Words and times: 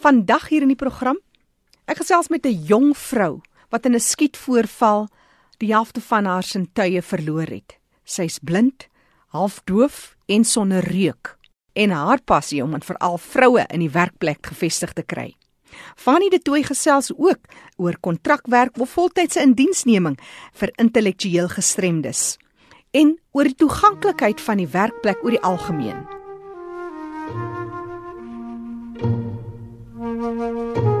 Vandag 0.00 0.48
hier 0.48 0.64
in 0.64 0.70
die 0.72 0.80
program, 0.80 1.18
ek 1.84 1.98
gesels 2.00 2.30
met 2.32 2.46
'n 2.46 2.64
jong 2.64 2.96
vrou 2.96 3.42
wat 3.68 3.84
in 3.84 3.94
'n 3.94 4.00
skietvoorval 4.00 5.08
die 5.58 5.72
helfte 5.72 6.00
van 6.00 6.24
haar 6.24 6.42
sintuie 6.42 7.02
verloor 7.02 7.46
het. 7.46 7.78
Sy's 8.04 8.38
blind, 8.38 8.88
halfdoof 9.28 10.16
en 10.26 10.44
sonder 10.44 10.80
reuk 10.80 11.36
en 11.74 11.90
haar 11.90 12.20
passie 12.22 12.62
om 12.62 12.74
aan 12.74 12.82
veral 12.82 13.18
vroue 13.18 13.64
in 13.68 13.80
die 13.80 13.90
werkplek 13.90 14.46
gevestig 14.46 14.92
te 14.92 15.02
kry. 15.02 15.36
Fanny 15.96 16.28
de 16.28 16.38
Tooy 16.38 16.62
gesels 16.62 17.12
ook 17.16 17.40
oor 17.76 17.96
kontrakwerk 18.00 18.78
of 18.78 18.90
voltydse 18.90 19.40
indiensneming 19.40 20.18
vir 20.52 20.72
intellektueel 20.76 21.48
gestremdes 21.48 22.38
en 22.90 23.18
oor 23.32 23.44
die 23.44 23.54
toeganklikheid 23.54 24.40
van 24.40 24.56
die 24.56 24.68
werkplek 24.68 25.22
oor 25.22 25.30
die 25.30 25.42
algemeen. 25.42 26.19
Ek 30.22 30.99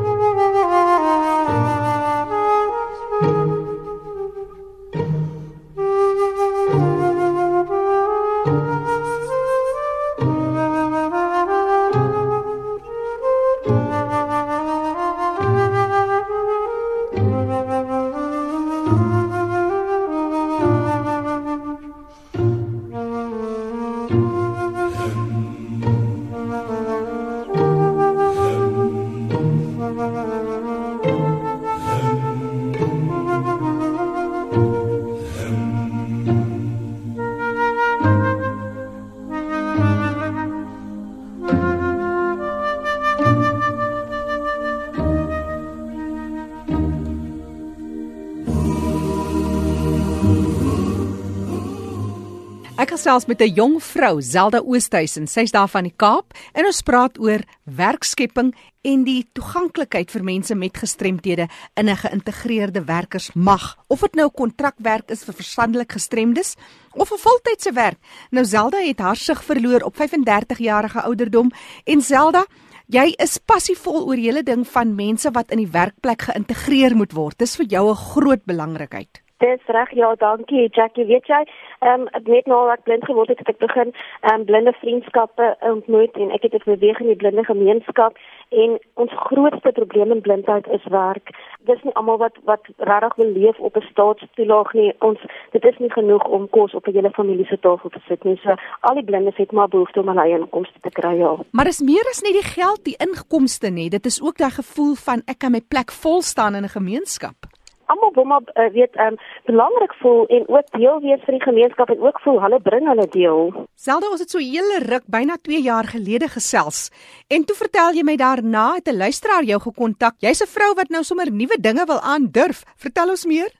gesels 53.00 53.26
met 53.26 53.40
'n 53.40 53.54
jong 53.54 53.82
vrou, 53.82 54.20
Zelda 54.20 54.58
Oosthuizen. 54.58 55.26
Sy's 55.26 55.50
daar 55.50 55.68
van 55.68 55.82
die 55.82 55.94
Kaap 55.96 56.32
en 56.52 56.64
ons 56.64 56.82
praat 56.82 57.18
oor 57.18 57.40
werkskepping 57.64 58.54
en 58.82 59.04
die 59.04 59.28
toeganklikheid 59.32 60.10
vir 60.10 60.24
mense 60.24 60.54
met 60.54 60.76
gestremthede 60.76 61.48
in 61.74 61.88
'n 61.88 61.96
geïntegreerde 61.96 62.84
werkersmag. 62.84 63.76
Of 63.88 64.00
dit 64.00 64.14
nou 64.14 64.28
kontrakwerk 64.28 65.10
is 65.10 65.24
vir 65.24 65.34
verstandelik 65.34 65.92
gestremdes 65.92 66.56
of 66.92 67.10
'n 67.12 67.18
voltydse 67.18 67.72
werk. 67.72 67.98
Nou 68.30 68.44
Zelda 68.44 68.78
het 68.78 68.98
haar 68.98 69.16
sig 69.16 69.44
verloor 69.44 69.80
op 69.80 69.96
35 69.96 70.58
jarige 70.58 71.00
ouderdom 71.02 71.50
en 71.84 72.00
Zelda 72.00 72.44
Jy 72.86 73.14
is 73.18 73.38
passievol 73.38 74.08
oor 74.08 74.16
hele 74.16 74.42
ding 74.42 74.66
van 74.66 74.94
mense 74.94 75.30
wat 75.30 75.50
in 75.50 75.58
die 75.58 75.70
werkplek 75.72 76.22
geïntegreer 76.22 76.96
moet 76.96 77.12
word. 77.12 77.38
Dis 77.38 77.56
vir 77.56 77.66
jou 77.66 77.90
'n 77.90 77.94
groot 77.94 78.44
belangrikheid. 78.44 79.22
Dis 79.40 79.62
reg, 79.66 79.90
ja, 79.90 80.14
dankie 80.20 80.68
Jackie. 80.76 81.06
Weet 81.08 81.26
jy, 81.26 81.44
ehm 81.80 82.00
um, 82.00 82.08
net 82.24 82.46
nou 82.46 82.60
ek 82.72 82.82
blind 82.84 83.04
geword 83.04 83.28
het, 83.28 83.38
het 83.38 83.48
ek 83.48 83.58
begin 83.58 83.92
ehm 84.20 84.40
um, 84.40 84.44
blinde 84.44 84.72
vriendskappe 84.80 85.56
ontmoet 85.60 86.16
en 86.16 86.30
ek 86.36 86.42
het 86.42 86.52
dit 86.56 86.64
beweeg 86.64 87.00
in 87.00 87.06
die 87.12 87.20
blinde 87.22 87.44
gemeenskap 87.44 88.16
en 88.50 88.78
ons 88.94 89.12
grootste 89.28 89.72
probleem 89.72 90.10
in 90.12 90.20
blindheid 90.20 90.66
is 90.76 90.84
werk. 90.92 91.30
Dis 91.70 91.82
nie 91.82 91.94
almal 91.94 92.18
wat 92.24 92.36
wat 92.44 92.68
regtig 92.76 93.14
wil 93.22 93.32
leef 93.32 93.58
op 93.58 93.76
'n 93.76 93.86
staatstoelaag 93.90 94.72
nie. 94.72 94.92
Ons 94.98 95.20
dit 95.50 95.64
is 95.64 95.78
nie 95.78 95.92
genoeg 95.92 96.24
om 96.24 96.48
kos 96.50 96.74
op 96.74 96.86
'n 96.86 96.92
hele 96.92 97.10
familie 97.10 97.46
se 97.46 97.58
tafel 97.60 97.90
te 97.90 98.00
sit 98.08 98.24
nie. 98.24 98.36
So 98.42 98.54
al 98.80 98.94
die 98.94 99.04
blindes 99.04 99.36
het 99.36 99.52
maar 99.52 99.68
behoefte 99.68 100.00
om 100.00 100.08
hulle 100.08 100.22
eie 100.22 100.38
inkomste 100.38 100.80
te 100.80 100.90
kry, 100.90 101.14
ja. 101.18 101.36
Maar 101.50 101.66
is 101.66 101.80
meer 101.80 102.06
as 102.10 102.20
net 102.20 102.32
die 102.32 102.50
geld, 102.60 102.84
die 102.84 102.96
inkomste 102.98 103.70
nie. 103.70 103.88
Dit 103.90 104.06
is 104.06 104.22
ook 104.22 104.36
daai 104.36 104.50
gevoel 104.50 104.94
van 104.94 105.22
ek 105.26 105.38
kan 105.38 105.50
my 105.50 105.60
plek 105.68 105.90
vol 105.90 106.22
staan 106.22 106.54
in 106.54 106.64
'n 106.64 106.76
gemeenskap 106.78 107.49
almal 107.92 108.12
wil 108.14 108.28
maar 108.32 108.42
uh, 108.54 108.68
weet 108.74 108.96
um 109.04 109.18
belangrik 109.50 109.94
voel 110.02 110.26
en 110.36 110.48
ook 110.48 110.70
deel 110.76 111.00
wees 111.06 111.22
vir 111.26 111.36
die 111.36 111.46
gemeenskap 111.46 111.90
en 111.90 112.02
ook 112.06 112.20
voel 112.24 112.40
hulle 112.44 112.60
bring 112.68 112.88
hulle 112.88 113.06
deel. 113.16 113.40
Selde 113.74 114.10
ons 114.10 114.22
het 114.22 114.30
so 114.30 114.38
hele 114.38 114.80
ruk 114.86 115.06
byna 115.06 115.38
2 115.48 115.62
jaar 115.62 115.88
gelede 115.94 116.28
gesels. 116.28 116.90
En 117.28 117.44
toe 117.44 117.56
vertel 117.56 117.98
jy 117.98 118.04
my 118.06 118.16
daarna 118.16 118.66
het 118.78 118.88
'n 118.88 119.02
luisteraar 119.04 119.44
jou 119.44 119.60
gekontak. 119.60 120.14
Jy's 120.20 120.42
'n 120.42 120.54
vrou 120.56 120.70
wat 120.74 120.90
nou 120.90 121.02
sommer 121.02 121.30
nuwe 121.32 121.56
dinge 121.60 121.84
wil 121.86 122.00
aandurf. 122.00 122.64
Vertel 122.76 123.08
ons 123.08 123.26
meer. 123.26 123.50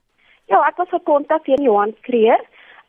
Ja, 0.47 0.67
ek 0.69 0.77
was 0.77 0.89
gekontak 0.89 1.45
deur 1.45 1.63
Johan 1.63 1.95
Kreer. 2.01 2.41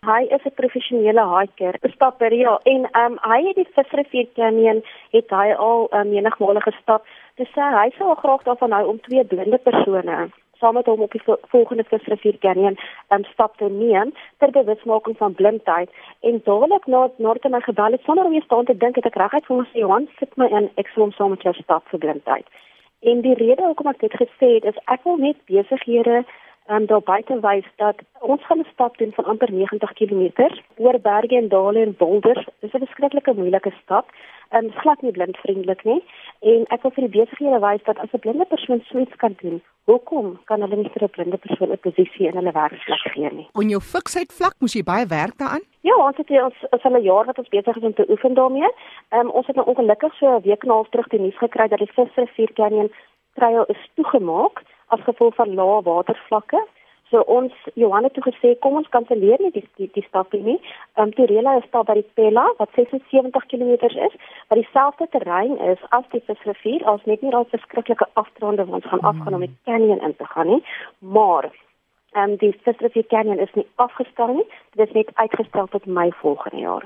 Hy 0.01 0.21
is 0.35 0.45
'n 0.45 0.55
professionele 0.55 1.23
hiker, 1.33 1.75
'n 1.83 1.91
stapper 1.91 2.33
ja, 2.33 2.59
en 2.63 2.81
um 3.03 3.19
hy 3.21 3.39
het 3.47 3.55
die 3.55 3.67
Visrivier 3.75 4.27
Canyon 4.33 4.81
het 5.11 5.29
hy 5.29 5.53
al 5.53 5.87
um, 5.91 6.09
menigmale 6.09 6.61
gestap. 6.61 7.05
Dis 7.35 7.51
sê 7.53 7.61
hy 7.61 7.89
sou 7.97 8.15
graag 8.15 8.43
daarvan 8.43 8.71
hou 8.71 8.87
om 8.87 8.99
twee 8.99 9.23
blinde 9.23 9.57
persone 9.57 10.31
saam 10.61 10.77
met 10.77 10.89
hom 10.89 11.01
op 11.05 11.11
die 11.17 11.21
volgende 11.53 11.85
visrivier 11.89 12.37
Canyon 12.45 12.77
um, 13.09 13.23
stap 13.33 13.57
te 13.57 13.69
neem 13.69 14.13
ter 14.37 14.53
bewusmaking 14.57 15.17
van 15.17 15.33
blindheid. 15.33 15.89
En 16.21 16.41
dadelik 16.45 16.85
na 16.85 17.07
nadat 17.17 17.47
hy 17.47 17.53
my 17.55 17.61
gebel 17.67 17.97
het 17.97 18.05
sonder 18.05 18.29
om 18.29 18.35
eers 18.37 18.47
daaraan 18.47 18.69
te 18.69 18.77
dink 18.83 18.99
het 19.01 19.09
ek 19.09 19.21
reguit 19.23 19.47
vir 19.47 19.55
hom 19.55 19.65
gesê 19.65 19.85
Johan 19.85 20.09
sit 20.19 20.37
my 20.37 20.49
in 20.59 20.69
ek 20.83 20.93
sal 20.93 21.07
hom 21.07 21.15
saam 21.17 21.33
met 21.35 21.47
jou 21.47 21.55
stap 21.59 21.89
vir 21.93 22.03
blindheid. 22.05 22.61
En 23.01 23.21
die 23.25 23.33
rede 23.33 23.65
hoekom 23.65 23.89
ek 23.89 24.03
dit 24.05 24.17
gesê 24.23 24.55
het 24.59 24.69
is 24.69 24.81
ek 24.93 25.03
wil 25.09 25.17
net 25.17 25.37
besighede 25.49 26.21
um, 26.69 26.85
daar 26.85 27.01
buite 27.01 27.39
wys 27.39 27.67
dat 27.75 27.97
ons 28.19 28.45
gaan 28.45 28.59
'n 28.59 28.71
stap 28.73 28.97
doen 28.97 29.11
van 29.13 29.25
amper 29.25 29.51
90 29.51 29.93
km 29.93 30.23
oor 30.77 30.99
berge 30.99 31.35
en 31.35 31.47
dale 31.47 31.79
en 31.79 31.95
boulders 31.97 32.45
dis 32.59 32.73
'n 32.73 32.85
beskruikelike 32.85 33.33
moeilike 33.33 33.73
stap 33.83 34.09
en 34.49 34.65
um, 34.65 34.71
glad 34.71 35.01
nie 35.01 35.11
blindvriendelik 35.11 35.83
nie 35.83 36.03
en 36.39 36.65
ek 36.67 36.81
wil 36.81 36.91
vir 36.91 37.07
die 37.07 37.19
besighede 37.19 37.59
wys 37.59 37.83
dat 37.83 37.97
as 37.97 38.13
'n 38.13 38.19
blinde 38.19 38.45
persoon 38.45 38.81
so 38.81 38.99
iets 38.99 39.15
kan 39.15 39.35
doen 39.41 39.61
Hoekom 39.89 40.37
kan 40.45 40.61
hulle 40.61 40.77
nie 40.77 40.91
vir 40.93 41.03
'n 41.03 41.13
blinde 41.15 41.37
persoon 41.37 41.71
'n 41.71 41.83
posisie 41.85 42.27
in 42.27 42.37
hulle 42.39 42.51
werksplek 42.51 43.13
gee 43.13 43.29
nie? 43.31 43.47
On 43.53 43.69
jou 43.69 43.81
fiksheid 43.81 44.31
vlak 44.39 44.55
moes 44.59 44.73
jy 44.73 44.83
baie 44.83 45.05
werk 45.05 45.37
daaraan? 45.37 45.65
Ja, 45.81 45.95
ons 45.95 46.17
het 46.17 46.29
ons 46.29 46.59
is 46.77 46.83
al 46.83 46.95
'n 46.97 47.03
jaar 47.03 47.25
wat 47.25 47.37
ons 47.37 47.49
besig 47.49 47.75
is 47.75 47.83
om 47.83 47.93
te 47.93 48.09
oefen 48.09 48.33
daarmee. 48.33 48.69
Ehm 49.09 49.25
um, 49.25 49.29
ons 49.31 49.47
het 49.47 49.55
nou 49.55 49.67
ongelukkig 49.67 50.13
so 50.13 50.25
'n 50.27 50.41
week 50.41 50.63
en 50.63 50.69
'n 50.69 50.77
half 50.77 50.89
terug 50.89 51.07
die 51.07 51.19
nuus 51.19 51.37
gekry 51.37 51.67
dat 51.67 51.79
die 51.79 51.93
Visrivier 51.95 52.53
Canyon 52.53 52.91
trail 53.33 53.63
is 53.67 53.89
toegemaak 53.95 54.61
as 54.95 55.07
gevolg 55.07 55.35
van 55.39 55.55
lae 55.59 55.81
watervlakke. 55.87 56.61
So 57.11 57.23
ons 57.27 57.51
Johanna 57.75 58.07
het 58.07 58.15
toe 58.15 58.23
gesê 58.23 58.53
kom 58.63 58.77
ons 58.79 58.91
kanselleer 58.93 59.41
nie 59.43 59.51
die 59.51 59.65
die, 59.79 59.89
die 59.95 60.03
stap 60.07 60.31
nie. 60.33 60.59
Ehm 60.95 61.09
um, 61.09 61.15
Torela 61.17 61.57
is 61.59 61.67
daar 61.73 61.83
by 61.89 61.97
die 61.99 62.07
Pella 62.19 62.45
wat 62.59 62.71
76 62.77 63.47
km 63.51 63.73
is, 63.89 64.15
wat 64.47 64.59
dieselfde 64.59 65.07
terrein 65.15 65.57
is 65.73 65.83
as 65.97 66.07
die 66.13 66.23
Visrivier, 66.27 66.85
as 66.93 67.03
net 67.11 67.21
nie 67.21 67.33
daai 67.35 67.51
verskriklike 67.55 68.07
afdronde 68.23 68.67
wat 68.69 68.79
ons 68.79 68.89
gaan 68.93 69.03
afgaan 69.11 69.39
om 69.39 69.45
die 69.47 69.57
canyon 69.67 69.99
in 70.07 70.15
te 70.15 70.29
gaan 70.35 70.47
nie, 70.53 70.63
maar 70.99 71.51
ehm 72.11 72.31
um, 72.31 72.37
die 72.37 72.51
Visrivier 72.63 73.07
Canyon 73.07 73.39
is 73.39 73.53
nie 73.55 73.65
afgestel 73.75 74.33
nie. 74.35 74.47
Dit 74.75 74.87
is 74.87 74.93
net 74.93 75.11
uitgestel 75.15 75.67
tot 75.71 75.85
Mei 75.85 76.09
volgende 76.21 76.61
jaar. 76.61 76.83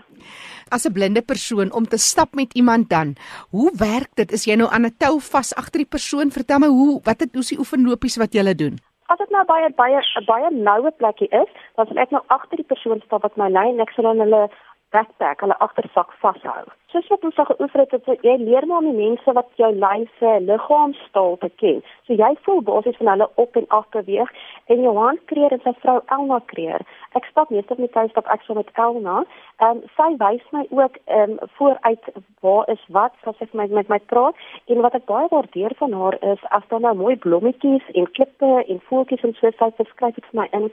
As 0.70 0.86
'n 0.86 0.94
blinde 0.94 1.22
persoon 1.22 1.74
om 1.74 1.86
te 1.88 1.98
stap 1.98 2.34
met 2.34 2.54
iemand 2.54 2.90
dan, 2.90 3.16
hoe 3.50 3.72
werk 3.78 4.12
dit? 4.16 4.32
Is 4.32 4.46
jy 4.46 4.56
nou 4.56 4.70
aan 4.72 4.86
'n 4.86 4.96
tou 4.98 5.20
vas 5.20 5.56
agter 5.56 5.80
die 5.80 5.94
persoon? 5.96 6.32
Vertel 6.32 6.60
my 6.60 6.68
hoe 6.68 7.02
wat 7.04 7.20
het 7.20 7.34
hoe 7.34 7.44
se 7.44 7.58
oefenlopies 7.58 8.18
wat 8.18 8.34
jy 8.34 8.54
doen? 8.54 8.78
As 9.06 9.18
dit 9.18 9.30
nou 9.30 9.46
baie 9.46 9.70
baie 9.74 10.00
'n 10.02 10.26
baie 10.26 10.50
noue 10.52 10.92
plekkie 10.92 11.30
is, 11.30 11.50
dan 11.76 11.86
sal 11.88 11.98
ek 11.98 12.12
nou 12.12 12.24
agter 12.28 12.58
die 12.58 12.72
persoon 12.74 13.02
staan 13.06 13.22
wat 13.22 13.38
my 13.38 13.50
lei 13.50 13.70
en 13.70 13.80
ek 13.80 13.90
sal 13.90 14.04
dan 14.04 14.20
hulle 14.20 14.50
backpack, 14.96 15.44
hulle 15.44 15.60
agtersak 15.66 16.14
vashou. 16.24 16.64
Soos 16.94 17.08
wat 17.12 17.26
ons 17.28 17.40
al 17.42 17.48
geoefen 17.50 17.82
het, 17.82 17.92
het 17.92 18.24
jy 18.24 18.36
leer 18.40 18.66
maar 18.68 18.84
om 18.84 18.88
die 18.88 19.08
mense 19.10 19.34
wat 19.36 19.50
jou 19.60 19.72
lyf 19.76 20.12
se 20.20 20.32
liggaamstaal 20.48 21.36
te 21.42 21.50
ken. 21.62 21.82
So 22.08 22.16
jy 22.16 22.30
voel 22.46 22.62
basies 22.70 23.00
van 23.02 23.12
hulle 23.12 23.28
op 23.44 23.60
en 23.60 23.68
af 23.78 23.90
beweeg 23.96 24.32
en 24.72 24.86
Johan 24.86 25.20
Kreer 25.32 25.52
en 25.52 25.64
sy 25.66 25.74
vrou 25.82 25.98
Elna 26.18 26.40
Kreer. 26.54 26.86
Ek 27.20 27.28
stap 27.32 27.52
meestal 27.52 27.82
met 27.84 28.00
hulle 28.00 28.14
stap 28.14 28.32
ek 28.32 28.48
so 28.48 28.56
met 28.56 28.72
Elna. 28.86 29.26
Ehm 29.66 29.84
sy 29.98 30.10
wys 30.24 30.48
my 30.56 30.64
ook 30.72 31.00
ehm 31.06 31.36
um, 31.36 31.52
vooruit 31.58 32.12
waar 32.46 32.72
is 32.72 32.88
wat 32.98 33.30
as 33.32 33.44
ek 33.44 33.54
met 33.54 33.76
met 33.76 33.92
my 33.92 34.00
praat 34.14 34.40
en 34.72 34.84
wat 34.88 34.96
ek 34.96 35.10
baie 35.12 35.28
waardeer 35.36 35.76
van 35.84 35.94
haar 36.00 36.18
is 36.34 36.50
as 36.58 36.68
daar 36.72 36.84
nou 36.88 36.96
mooi 36.96 37.16
blommetjies 37.28 37.94
en 37.94 38.12
klippe 38.18 38.52
en 38.68 38.84
voeltjies 38.90 39.24
en 39.28 39.36
so 39.40 39.52
sy 39.60 39.72
beskryf 39.78 40.16
dit 40.16 40.32
vir 40.32 40.42
my 40.42 40.48
in 40.60 40.70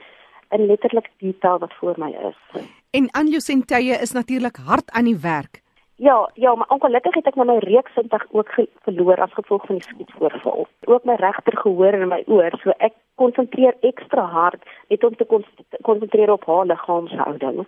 in 0.53 0.65
letterlik 0.65 1.09
detail 1.17 1.59
wat 1.59 1.73
voor 1.73 1.93
my 1.97 2.11
is. 2.29 2.63
En 2.89 3.09
Anjo 3.11 3.39
Sentye 3.39 3.97
is 4.01 4.11
natuurlik 4.11 4.55
hard 4.55 4.91
aan 4.91 5.09
die 5.09 5.17
werk. 5.17 5.63
Ja, 5.95 6.29
ja, 6.33 6.55
maar 6.55 6.67
ongelukkig 6.67 7.13
het 7.13 7.27
ek 7.29 7.35
nou 7.37 7.45
my 7.47 7.59
reuksintig 7.61 8.23
ook 8.31 8.49
verloor 8.85 9.21
as 9.21 9.33
gevolg 9.37 9.65
van 9.69 9.77
die 9.77 9.85
skietvoorval. 9.85 10.65
Ook 10.89 11.05
my 11.05 11.15
regter 11.21 11.57
gehoor 11.57 11.93
en 11.93 12.09
my 12.09 12.23
oor, 12.25 12.57
so 12.63 12.73
ek 12.77 12.95
konsentreer 13.21 13.77
ekstra 13.85 14.25
hard 14.25 14.65
net 14.89 15.05
om 15.05 15.15
te 15.15 15.27
konsentreer 15.81 16.33
op 16.33 16.47
haar 16.49 16.65
liggaamshouding. 16.65 17.61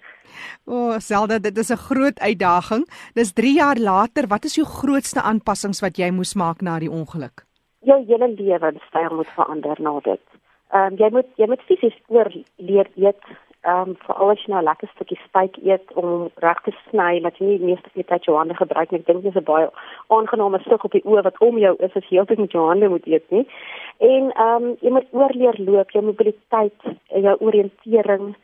O, 0.66 0.74
oh, 0.74 0.98
Zelda, 0.98 1.40
dit 1.40 1.58
is 1.58 1.72
'n 1.72 1.86
groot 1.88 2.20
uitdaging. 2.20 2.84
Dis 3.14 3.34
3 3.34 3.54
jaar 3.54 3.78
later, 3.78 4.28
wat 4.28 4.44
is 4.44 4.56
jou 4.56 4.68
grootste 4.68 5.22
aanpassings 5.22 5.80
wat 5.80 5.98
jy 5.98 6.10
moes 6.12 6.34
maak 6.34 6.62
na 6.62 6.80
die 6.80 6.92
ongeluk? 6.92 7.46
Jou 7.82 8.04
hele 8.06 8.28
lewenstyl 8.28 9.16
moet 9.16 9.30
verander 9.38 9.82
na 9.82 10.00
dit. 10.00 10.35
Ehm 10.74 10.94
um, 10.94 10.98
jy 10.98 11.10
moet 11.14 11.28
jy 11.38 11.48
moet 11.48 11.66
fisies 11.70 11.98
oor 12.08 12.32
leer 12.58 12.88
eet 12.96 13.22
ehm 13.66 13.90
um, 13.90 13.96
veral 14.06 14.32
as 14.32 14.42
jy 14.44 14.52
nou 14.54 14.62
lekker 14.66 14.90
stukkie 14.94 15.18
steak 15.26 15.58
eet 15.62 15.94
om 16.02 16.28
reg 16.44 16.60
te 16.66 16.74
sny 16.90 17.20
dat 17.26 17.38
jy 17.40 17.48
nie 17.48 17.58
die 17.62 17.70
meeste 17.72 18.06
tyd 18.12 18.28
jou 18.28 18.38
hande 18.38 18.58
gebruik 18.58 18.92
nie. 18.92 19.00
Ek 19.02 19.08
dink 19.08 19.24
dis 19.24 19.38
'n 19.42 19.50
baie 19.50 19.70
aangename 20.18 20.60
stuk 20.66 20.86
op 20.86 20.92
die 20.98 21.06
oë 21.06 21.24
wat 21.28 21.42
om 21.48 21.58
jou 21.58 21.74
is 21.80 21.96
as 21.96 22.10
jy 22.10 22.18
heeltyd 22.18 22.42
met 22.44 22.52
jou 22.58 22.66
hande 22.68 22.90
moet 22.90 23.08
eet 23.08 23.26
nie. 23.32 23.46
En 24.00 24.32
ehm 24.32 24.64
um, 24.64 24.76
jy 24.82 24.92
moet 24.98 25.08
oorleer 25.12 25.56
loop, 25.58 25.92
jou 25.92 26.04
mobiliteit, 26.04 26.82
jou 27.10 27.36
oriëntering 27.40 28.36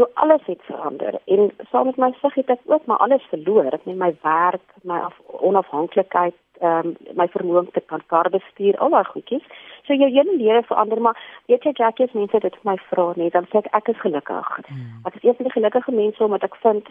So 0.00 0.08
alles 0.14 0.40
het 0.44 0.62
verander 0.62 1.20
en 1.24 1.50
saam 1.70 1.84
met 1.86 1.96
my 1.96 2.12
sig 2.20 2.34
het 2.34 2.48
ek 2.48 2.60
ook 2.64 2.86
maar 2.86 2.96
alles 2.96 3.24
verloor. 3.28 3.64
Ek 3.64 3.82
het 3.84 3.96
my 3.96 4.14
werk, 4.22 4.62
my 4.82 5.00
onafhanklikheid, 5.26 6.36
ehm 6.60 6.86
um, 6.88 6.94
my 7.20 7.26
vermoë 7.34 7.58
om 7.58 7.68
te 7.70 7.82
kan 7.92 8.00
kar 8.06 8.30
bestuur, 8.32 8.78
al 8.78 8.94
daai 8.96 9.04
goedjies. 9.04 9.44
So 9.84 9.92
jou 9.92 10.08
hele 10.08 10.36
lewe 10.36 10.62
verander, 10.62 11.00
maar 11.00 11.20
weet 11.52 11.68
jy 11.68 11.72
Jackie, 11.82 12.06
as 12.08 12.16
mense 12.16 12.40
dit 12.46 12.56
vir 12.62 12.70
my 12.70 12.76
vra 12.88 13.06
net, 13.16 13.32
dan 13.36 13.48
sê 13.52 13.60
ek 13.60 13.68
ek 13.80 13.92
is 13.92 14.00
gelukkig. 14.00 14.48
Hmm. 14.70 15.04
Ek 15.04 15.20
is 15.20 15.28
een 15.28 15.36
van 15.36 15.50
die 15.50 15.56
gelukkige 15.58 15.92
mense 15.92 16.24
omdat 16.24 16.48
ek 16.48 16.56
vind 16.64 16.88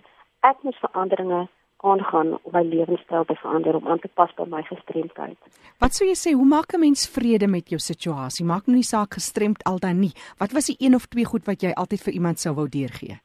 ek 0.51 0.61
moet 0.61 0.81
veranderinge 0.85 1.47
aangaan 1.81 2.37
om 2.41 2.51
my 2.51 2.63
lewenstyl 2.63 3.25
te 3.25 3.35
verander 3.35 3.75
om 3.75 3.87
aan 3.87 3.99
te 3.99 4.09
pas 4.13 4.33
by 4.35 4.45
my 4.47 4.61
gestremdheid. 4.67 5.37
Wat 5.79 5.95
sou 5.95 6.07
jy 6.07 6.15
sê, 6.17 6.33
hoe 6.35 6.45
maak 6.45 6.73
'n 6.73 6.79
mens 6.79 7.07
vrede 7.09 7.47
met 7.47 7.69
jou 7.69 7.79
situasie? 7.79 8.45
Maak 8.45 8.65
nou 8.65 8.75
nie 8.75 8.91
saak 8.93 9.13
gestremd 9.13 9.63
al 9.63 9.79
dan 9.79 9.99
nie. 9.99 10.13
Wat 10.37 10.51
was 10.51 10.65
die 10.65 10.75
een 10.79 10.95
of 10.95 11.05
twee 11.05 11.25
goed 11.25 11.45
wat 11.45 11.61
jy 11.61 11.71
altyd 11.71 12.01
vir 12.01 12.13
iemand 12.13 12.39
sou 12.39 12.55
wou 12.55 12.67
deurgee? 12.69 13.19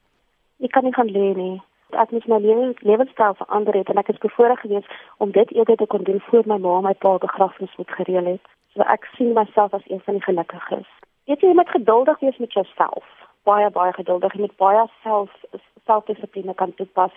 Ek 0.59 0.71
kan 0.71 0.83
nie 0.83 0.93
gaan 0.93 1.11
lê 1.11 1.35
nie. 1.35 1.61
Ek 1.89 2.11
moet 2.11 2.27
my 2.27 2.39
lewe 2.39 2.73
lewenstyl 2.79 3.33
verander 3.33 3.73
het 3.73 3.89
en 3.89 3.97
ek 3.97 4.09
is 4.09 4.17
bevoorreg 4.17 4.59
geweest 4.59 4.89
om 5.17 5.31
dit 5.31 5.51
eerder 5.51 5.75
te 5.75 5.85
kon 5.85 6.03
doen 6.03 6.21
voor 6.27 6.43
my 6.45 6.57
ma 6.57 6.81
my 6.81 6.93
pa 6.93 7.17
begrafnis 7.17 7.75
moet 7.77 7.91
gereël 7.91 8.25
het. 8.25 8.45
So 8.73 8.81
ek 8.81 9.05
sien 9.15 9.33
myself 9.33 9.73
as 9.73 9.85
een 9.87 10.01
van 10.05 10.13
die 10.13 10.23
gelukkiges. 10.23 10.89
Weet 11.25 11.41
jy, 11.41 11.47
jy 11.47 11.55
moet 11.55 11.69
geduldig 11.69 12.19
wees 12.19 12.37
met 12.37 12.53
jouself. 12.53 13.05
Baie 13.43 13.69
baie 13.69 13.93
geduldig 13.93 14.33
en 14.33 14.41
met 14.41 14.57
baie 14.57 14.87
self 15.03 15.29
selfdissipline 15.85 16.53
kan 16.53 16.73
toepas 16.73 17.11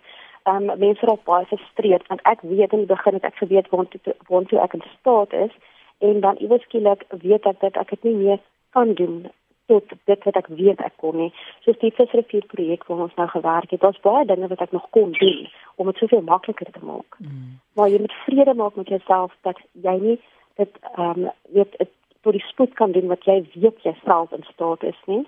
um, 0.50 0.78
mense 0.78 1.06
raak 1.06 1.24
baie 1.24 1.46
gefrustreerd 1.50 2.06
want 2.12 2.22
ek 2.32 2.42
weet 2.42 2.72
in 2.72 2.84
die 2.84 2.92
begin 2.94 3.18
het 3.18 3.24
ek 3.24 3.40
geweet 3.42 3.68
waartoe 3.74 4.14
waartoe 4.28 4.60
ek 4.62 4.78
in 4.78 4.84
staat 4.98 5.32
is 5.32 5.54
en 5.98 6.20
dan 6.20 6.40
iewers 6.44 6.62
skielik 6.68 7.04
weet 7.24 7.46
ek 7.46 7.60
dat 7.60 7.76
ek 7.76 7.90
dit 7.96 8.08
nie 8.08 8.16
meer 8.22 8.40
kan 8.76 8.94
doen 8.94 9.26
tot 9.68 9.92
dit 10.04 10.24
wat 10.24 10.36
ek 10.40 10.46
weet 10.58 10.80
ek 10.80 10.94
kon 11.02 11.16
nie. 11.20 11.28
So 11.64 11.76
die 11.82 11.92
Visrivier 11.92 12.46
projek 12.48 12.86
waar 12.88 13.04
ons 13.04 13.16
nou 13.20 13.26
gewerk 13.28 13.72
het, 13.74 13.82
daar's 13.84 14.00
baie 14.04 14.24
dinge 14.28 14.48
wat 14.48 14.62
ek 14.64 14.72
nog 14.72 14.86
kon 14.96 15.12
doen 15.18 15.42
om 15.76 15.90
dit 15.90 16.00
soveel 16.00 16.24
makliker 16.24 16.70
te 16.72 16.84
maak. 16.84 17.18
Mm. 17.20 17.58
Maar 17.76 17.92
jy 17.92 18.00
moet 18.04 18.16
vrede 18.24 18.54
maak 18.56 18.78
met 18.80 18.92
jouself 18.94 19.34
dat 19.48 19.60
jy 19.88 19.96
nie 20.04 20.18
dit 20.60 20.80
ehm 20.94 21.26
um, 21.26 21.28
weet 21.54 21.76
dit 21.78 21.92
tot 22.26 22.34
die 22.34 22.46
spoed 22.48 22.72
kan 22.80 22.92
doen 22.96 23.12
wat 23.12 23.28
jy 23.28 23.42
weet 23.54 23.84
jy 23.84 23.94
self 24.04 24.32
in 24.32 24.46
staat 24.52 24.88
is 24.92 25.02
nie. 25.06 25.24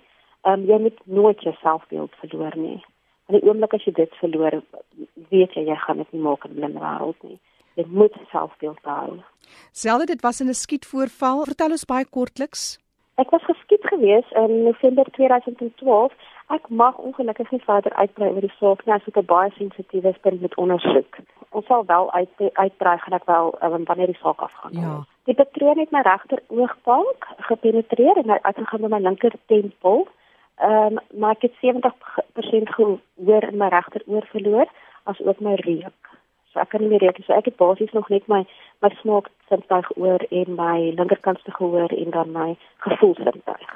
Ehm 0.48 0.64
um, 0.64 0.66
jy 0.72 0.80
moet 0.88 1.04
nooit 1.04 1.44
jouself 1.44 1.84
beeld 1.92 2.16
verloor 2.24 2.56
nie. 2.56 2.80
In 3.30 3.38
die 3.38 3.46
oomblik 3.46 3.74
as 3.76 3.84
jy 3.86 3.92
dit 3.94 4.14
verloor, 4.18 4.56
weet 5.30 5.52
jy 5.54 5.62
jy 5.68 5.76
gaan 5.84 6.00
dit 6.02 6.12
nie 6.12 6.22
maak 6.24 6.44
in 6.48 6.56
blinde 6.56 6.82
wêreld 6.82 7.22
nie. 7.22 7.38
Jy 7.78 7.84
moet 7.86 8.16
selfbeeld 8.32 8.80
hou. 8.82 9.20
Selde 9.70 10.08
dit 10.10 10.22
was 10.26 10.40
in 10.40 10.48
'n 10.48 10.58
skietvoorval. 10.58 11.44
Vertel 11.44 11.70
ons 11.70 11.84
baie 11.84 12.04
kortliks. 12.04 12.78
Ek 13.14 13.30
was 13.30 13.44
geskiet 13.44 13.86
gewees 13.86 14.26
in 14.34 14.62
November 14.64 15.04
2012. 15.12 16.12
Ek 16.48 16.68
mag 16.68 16.98
ongelukkig 16.98 17.50
nie 17.50 17.62
verder 17.62 17.92
uitbrei 17.92 18.30
oor 18.32 18.40
die 18.40 18.56
saak 18.58 18.84
nie, 18.86 18.94
as 18.94 19.04
dit 19.04 19.16
'n 19.16 19.24
baie 19.24 19.50
sensitiewe 19.50 20.14
punt 20.20 20.40
met 20.40 20.56
ondersoek. 20.56 21.18
Ons 21.50 21.66
sal 21.66 21.84
wel 21.86 22.12
uit 22.12 22.34
uitbrei 22.52 22.98
gaan 22.98 23.18
ek 23.18 23.26
wel 23.26 23.54
um, 23.62 23.84
wanneer 23.84 24.06
die 24.06 24.22
saak 24.22 24.40
afgaan. 24.40 24.72
Ja. 24.72 25.04
Die 25.24 25.34
patroon 25.34 25.78
het 25.78 25.90
my 25.90 26.00
regter 26.00 26.42
oogbank 26.48 27.26
gepenetreer 27.38 28.16
en 28.16 28.30
hy 28.30 28.38
uitgegaan 28.42 28.80
by 28.80 28.88
my 28.88 29.00
linker 29.00 29.32
tempel. 29.46 30.08
Ehm 30.60 30.96
um, 30.96 30.98
maar 31.20 31.36
ek 31.38 31.42
het 31.48 31.56
70% 31.64 32.68
gehoor 32.76 33.44
in 33.48 33.56
my 33.56 33.68
regteroor 33.68 34.26
verloor 34.32 34.68
as 35.02 35.20
ook 35.20 35.40
my 35.40 35.54
reuk. 35.54 36.10
So 36.52 36.60
ek 36.60 36.68
kan 36.68 36.80
nie 36.80 36.90
meer 36.90 37.00
reuk 37.00 37.18
nie. 37.18 37.24
So 37.24 37.32
ek 37.32 37.48
het 37.48 37.56
basies 37.56 37.92
nog 37.96 38.08
net 38.12 38.26
my 38.28 38.42
my 38.84 38.90
smaak 39.00 39.30
sintuig 39.48 39.88
oor 39.96 40.24
en 40.30 40.54
my 40.58 40.92
linkerkantste 40.98 41.54
gehoor 41.56 41.92
en 41.96 42.10
dan 42.10 42.32
my 42.32 42.56
gevoelsintuig. 42.86 43.74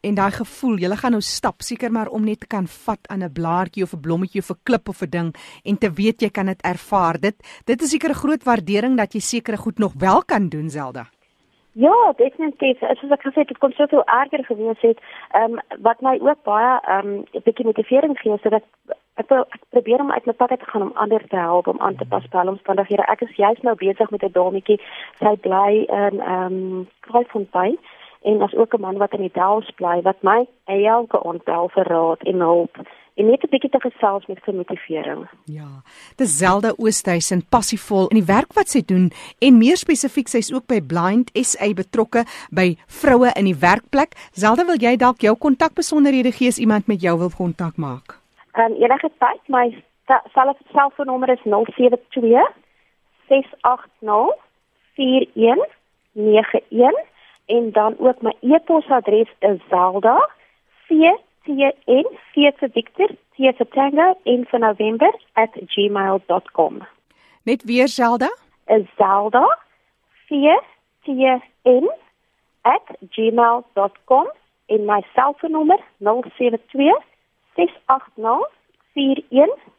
En 0.00 0.14
daai 0.16 0.30
gevoel, 0.32 0.78
jy 0.80 0.96
gaan 0.96 1.12
nou 1.12 1.20
stap 1.20 1.60
seker 1.66 1.90
maar 1.92 2.08
om 2.08 2.24
net 2.24 2.40
te 2.40 2.46
kan 2.46 2.66
vat 2.66 3.08
aan 3.12 3.24
'n 3.24 3.32
blaartjie 3.32 3.82
of 3.82 3.92
'n 3.94 4.00
blommetjie 4.00 4.40
of 4.40 4.50
'n 4.50 4.60
klip 4.62 4.88
of 4.88 5.02
'n 5.02 5.10
ding 5.10 5.34
en 5.64 5.78
te 5.78 5.90
weet 5.90 6.20
jy 6.20 6.30
kan 6.30 6.46
dit 6.46 6.62
ervaar. 6.62 7.20
Dit 7.20 7.36
dit 7.64 7.82
is 7.82 7.90
seker 7.90 8.10
'n 8.10 8.22
groot 8.22 8.44
waardering 8.44 8.96
dat 8.96 9.12
jy 9.12 9.20
sekere 9.20 9.56
goed 9.56 9.78
nog 9.78 9.92
wel 9.98 10.22
kan 10.24 10.48
doen, 10.48 10.70
Zelda. 10.70 11.08
Ja, 11.80 12.12
definitief. 12.16 12.78
Soos 12.78 13.12
ek 13.14 13.22
gesê 13.24 13.40
het, 13.40 13.48
dit 13.48 13.58
kon 13.58 13.72
soveel 13.72 14.02
erger 14.04 14.44
gewees 14.44 14.80
het. 14.84 14.98
Ehm 15.38 15.54
um, 15.56 15.60
wat 15.86 16.02
my 16.04 16.18
ook 16.20 16.42
baie 16.44 16.72
ehm 16.80 17.06
um, 17.08 17.12
'n 17.32 17.44
bietjie 17.46 17.64
motivering 17.64 18.18
gee 18.18 18.36
sodat 18.42 18.66
ek, 19.14 19.30
ek 19.30 19.62
probeer 19.68 20.00
om 20.00 20.12
uit 20.12 20.26
my 20.26 20.32
pad 20.32 20.48
te 20.48 20.70
gaan 20.72 20.82
om 20.82 20.92
ander 20.94 21.24
te 21.28 21.36
help 21.36 21.66
om 21.66 21.80
aan 21.80 21.96
te 21.96 22.04
pas 22.04 22.28
by 22.28 22.44
omstandighede. 22.52 23.06
Ek 23.08 23.20
is 23.20 23.36
juist 23.36 23.62
nou 23.62 23.74
besig 23.74 24.10
met 24.10 24.22
'n 24.22 24.32
dametjie. 24.32 24.80
Sy 25.22 25.34
bly 25.46 25.72
in 25.88 26.20
ehm 26.20 26.52
um, 26.52 26.88
Kraaifontein 27.00 27.78
en 28.22 28.42
as 28.42 28.54
ook 28.54 28.74
'n 28.74 28.80
man 28.80 28.96
wat 28.96 29.12
in 29.12 29.20
die 29.20 29.36
Dells 29.40 29.70
bly 29.70 30.02
wat 30.02 30.22
my 30.22 30.46
elke 30.64 31.22
ontbel 31.22 31.68
vir 31.68 31.86
raad 31.86 32.22
en 32.22 32.40
hulp 32.40 32.76
en 33.20 33.26
net 33.26 33.42
'n 33.44 33.52
bietjie 33.52 33.70
te 33.70 33.80
gesels 33.80 34.26
met 34.26 34.38
vir 34.44 34.54
motivering. 34.54 35.28
Ja, 35.44 35.70
dis 36.16 36.38
Zelda 36.38 36.70
Oosthuizen 36.76 37.48
passievol 37.48 38.08
in 38.08 38.18
die 38.20 38.32
werk 38.36 38.52
wat 38.58 38.68
sy 38.68 38.82
doen 38.92 39.10
en 39.38 39.58
meer 39.58 39.76
spesifiek 39.76 40.28
sy's 40.28 40.52
ook 40.52 40.66
by 40.66 40.80
Blind 40.92 41.30
SA 41.34 41.68
betrokke 41.82 42.22
by 42.50 42.76
vroue 42.86 43.30
in 43.40 43.44
die 43.44 43.60
werkplek. 43.68 44.10
Zelda, 44.32 44.64
wil 44.64 44.80
jy 44.86 44.96
dalk 44.96 45.20
jou 45.20 45.36
kontakbesonderhede 45.36 46.32
gee 46.32 46.48
as 46.48 46.58
iemand 46.58 46.86
met 46.86 47.00
jou 47.00 47.18
wil 47.18 47.32
kontak 47.36 47.76
maak? 47.76 48.18
Ehm 48.54 48.72
um, 48.72 48.82
enige 48.82 49.10
tyd, 49.18 49.42
my 49.48 49.84
selfoonnommer 50.72 51.28
is 51.28 51.44
072 51.44 52.48
680 53.28 54.34
4191 54.94 56.94
en 57.46 57.72
dan 57.72 57.94
ook 57.98 58.22
my 58.22 58.34
e-posadres 58.40 59.28
is 59.38 59.60
zelda.ctn 61.46 62.08
vir 62.34 62.70
Victor 62.74 63.08
T 63.36 63.52
vir 63.58 63.68
Tango 63.74 64.14
in 64.24 64.44
vir 64.50 64.60
November 64.60 65.12
@gmail.com. 65.36 66.82
Net 67.44 67.62
weer 67.64 67.88
Zelda? 67.88 68.28
Is 68.66 68.86
Zelda 68.96 69.46
ctn 70.28 71.88
@gmail.com 73.10 74.26
en 74.66 74.84
my 74.84 75.02
selfoonnommer 75.14 75.80
072 75.98 77.02
680 77.56 78.46
4191 78.94 79.70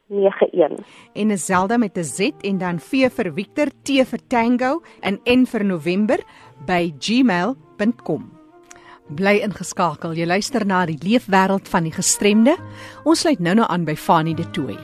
en 1.13 1.31
is 1.31 1.45
Zelda 1.45 1.77
met 1.77 1.97
'n 1.97 2.03
Z 2.03 2.19
en 2.41 2.57
dan 2.57 2.79
V 2.79 3.09
vir 3.09 3.33
Victor, 3.33 3.67
T 3.83 3.89
vir 3.89 4.19
Tango 4.27 4.81
en 4.99 5.19
N 5.23 5.45
vir 5.45 5.65
November 5.65 6.19
by 6.65 6.93
gmail.com. 6.99 8.40
Bly 9.11 9.41
ingeskakel. 9.43 10.15
Jy 10.15 10.25
luister 10.25 10.63
na 10.65 10.85
die 10.87 10.97
leefwêreld 11.03 11.67
van 11.67 11.83
die 11.83 11.91
gestremde. 11.91 12.55
Ons 13.03 13.25
sluit 13.25 13.41
nou-nou 13.43 13.67
aan 13.67 13.83
by 13.87 13.95
Fanie 13.99 14.35
De 14.35 14.47
Tooy. 14.55 14.79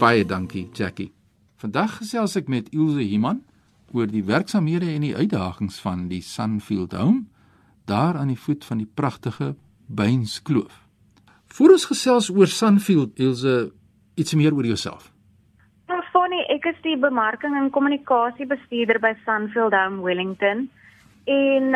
Baie 0.00 0.24
dankie, 0.24 0.70
Jackie. 0.72 1.10
Vandag 1.60 1.98
gesels 2.00 2.38
ek 2.40 2.48
met 2.48 2.70
Ilse 2.72 3.04
Himan 3.04 3.42
oor 3.92 4.08
die 4.08 4.24
werksamehede 4.24 4.88
en 4.94 5.04
die 5.04 5.12
uitdagings 5.12 5.76
van 5.84 6.08
die 6.08 6.22
Sunfield 6.24 6.96
Home 6.96 7.26
daar 7.90 8.16
aan 8.16 8.30
die 8.30 8.38
voet 8.38 8.64
van 8.64 8.78
die 8.78 8.88
pragtige 8.94 9.54
Beinskloof. 9.86 10.86
Voor 11.50 11.74
ons 11.74 11.84
gesels 11.90 12.30
oor 12.30 12.46
Sunfield, 12.46 13.18
Ilse, 13.18 13.72
iets 14.14 14.34
meer 14.38 14.54
oor 14.54 14.66
jouself. 14.66 15.10
Nou, 15.90 16.02
Fanny, 16.12 16.44
ek 16.54 16.68
is 16.70 16.78
die 16.86 16.96
bemarking 16.98 17.56
en 17.58 17.72
kommunikasie 17.74 18.46
bestuurder 18.46 19.00
by 19.02 19.16
Sunfield 19.24 19.74
Home 19.74 20.04
Wellington 20.06 20.68
en 21.26 21.74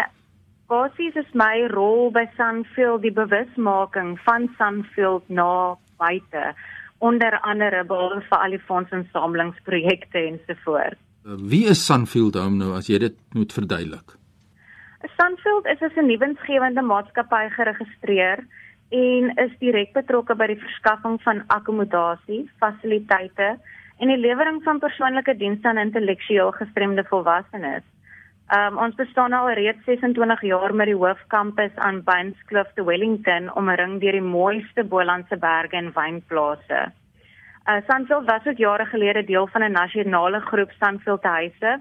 basies 0.71 1.19
is 1.19 1.33
my 1.35 1.67
rol 1.73 2.13
by 2.15 2.25
Sunfield 2.39 3.03
die 3.03 3.13
bewusmaking 3.15 4.15
van 4.27 4.47
Sunfield 4.59 5.27
na 5.29 5.75
buite 5.99 6.55
onder 7.05 7.41
andere 7.43 7.83
behalwe 7.85 8.23
vir 8.29 8.39
al 8.39 8.55
die 8.55 8.63
fondsinsamelingsprojekte 8.69 10.23
ensovoorts. 10.31 11.01
Wie 11.25 11.65
is 11.73 11.83
Sunfield 11.87 12.39
Home 12.39 12.61
nou 12.61 12.75
as 12.79 12.89
jy 12.89 13.03
dit 13.03 13.19
moet 13.35 13.53
verduidelik? 13.53 14.15
Sunfield 15.13 15.67
is 15.67 15.83
as 15.83 15.97
'n 15.97 16.07
nuwensgewende 16.07 16.83
maatskappy 16.83 17.49
geregistreer 17.57 18.39
en 18.91 19.33
is 19.45 19.53
direk 19.59 19.93
betrokke 19.93 20.35
by 20.35 20.47
die 20.47 20.61
verskaffing 20.61 21.19
van 21.23 21.43
akkommodasie, 21.47 22.51
fasiliteite 22.59 23.59
en 23.99 24.09
die 24.09 24.17
lewering 24.17 24.63
van 24.63 24.79
persoonlike 24.79 25.37
dienste 25.37 25.69
aan 25.69 25.79
intellektueel 25.79 26.53
gestremde 26.53 27.05
volwassenes. 27.05 27.85
Um, 28.53 28.79
ons 28.79 28.95
bestaan 28.95 29.33
al 29.33 29.51
reeds 29.51 29.85
26 29.85 30.41
jaar 30.43 30.75
met 30.75 30.87
die 30.87 30.97
hoofkampus 30.97 31.77
aan 31.77 32.03
Bainscliff 32.03 32.73
te 32.75 32.85
Wellington 32.85 33.53
omring 33.57 34.01
deur 34.01 34.13
die 34.13 34.21
mooiste 34.21 34.85
Bolandse 34.85 35.37
berge 35.37 35.77
en 35.77 35.93
wynplase. 35.93 36.93
Uh, 37.69 37.81
Sunfield 37.89 38.25
was 38.25 38.47
ook 38.47 38.57
jare 38.57 38.87
gelede 38.87 39.25
deel 39.25 39.47
van 39.47 39.63
'n 39.63 39.73
nasionale 39.73 40.41
groep 40.41 40.71
Sunfield 40.81 41.23
huise 41.23 41.81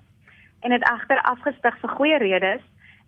en 0.60 0.72
het 0.72 0.84
egter 0.92 1.22
afgestig 1.22 1.78
vir 1.80 1.90
goeie 1.90 2.18
redes 2.18 2.62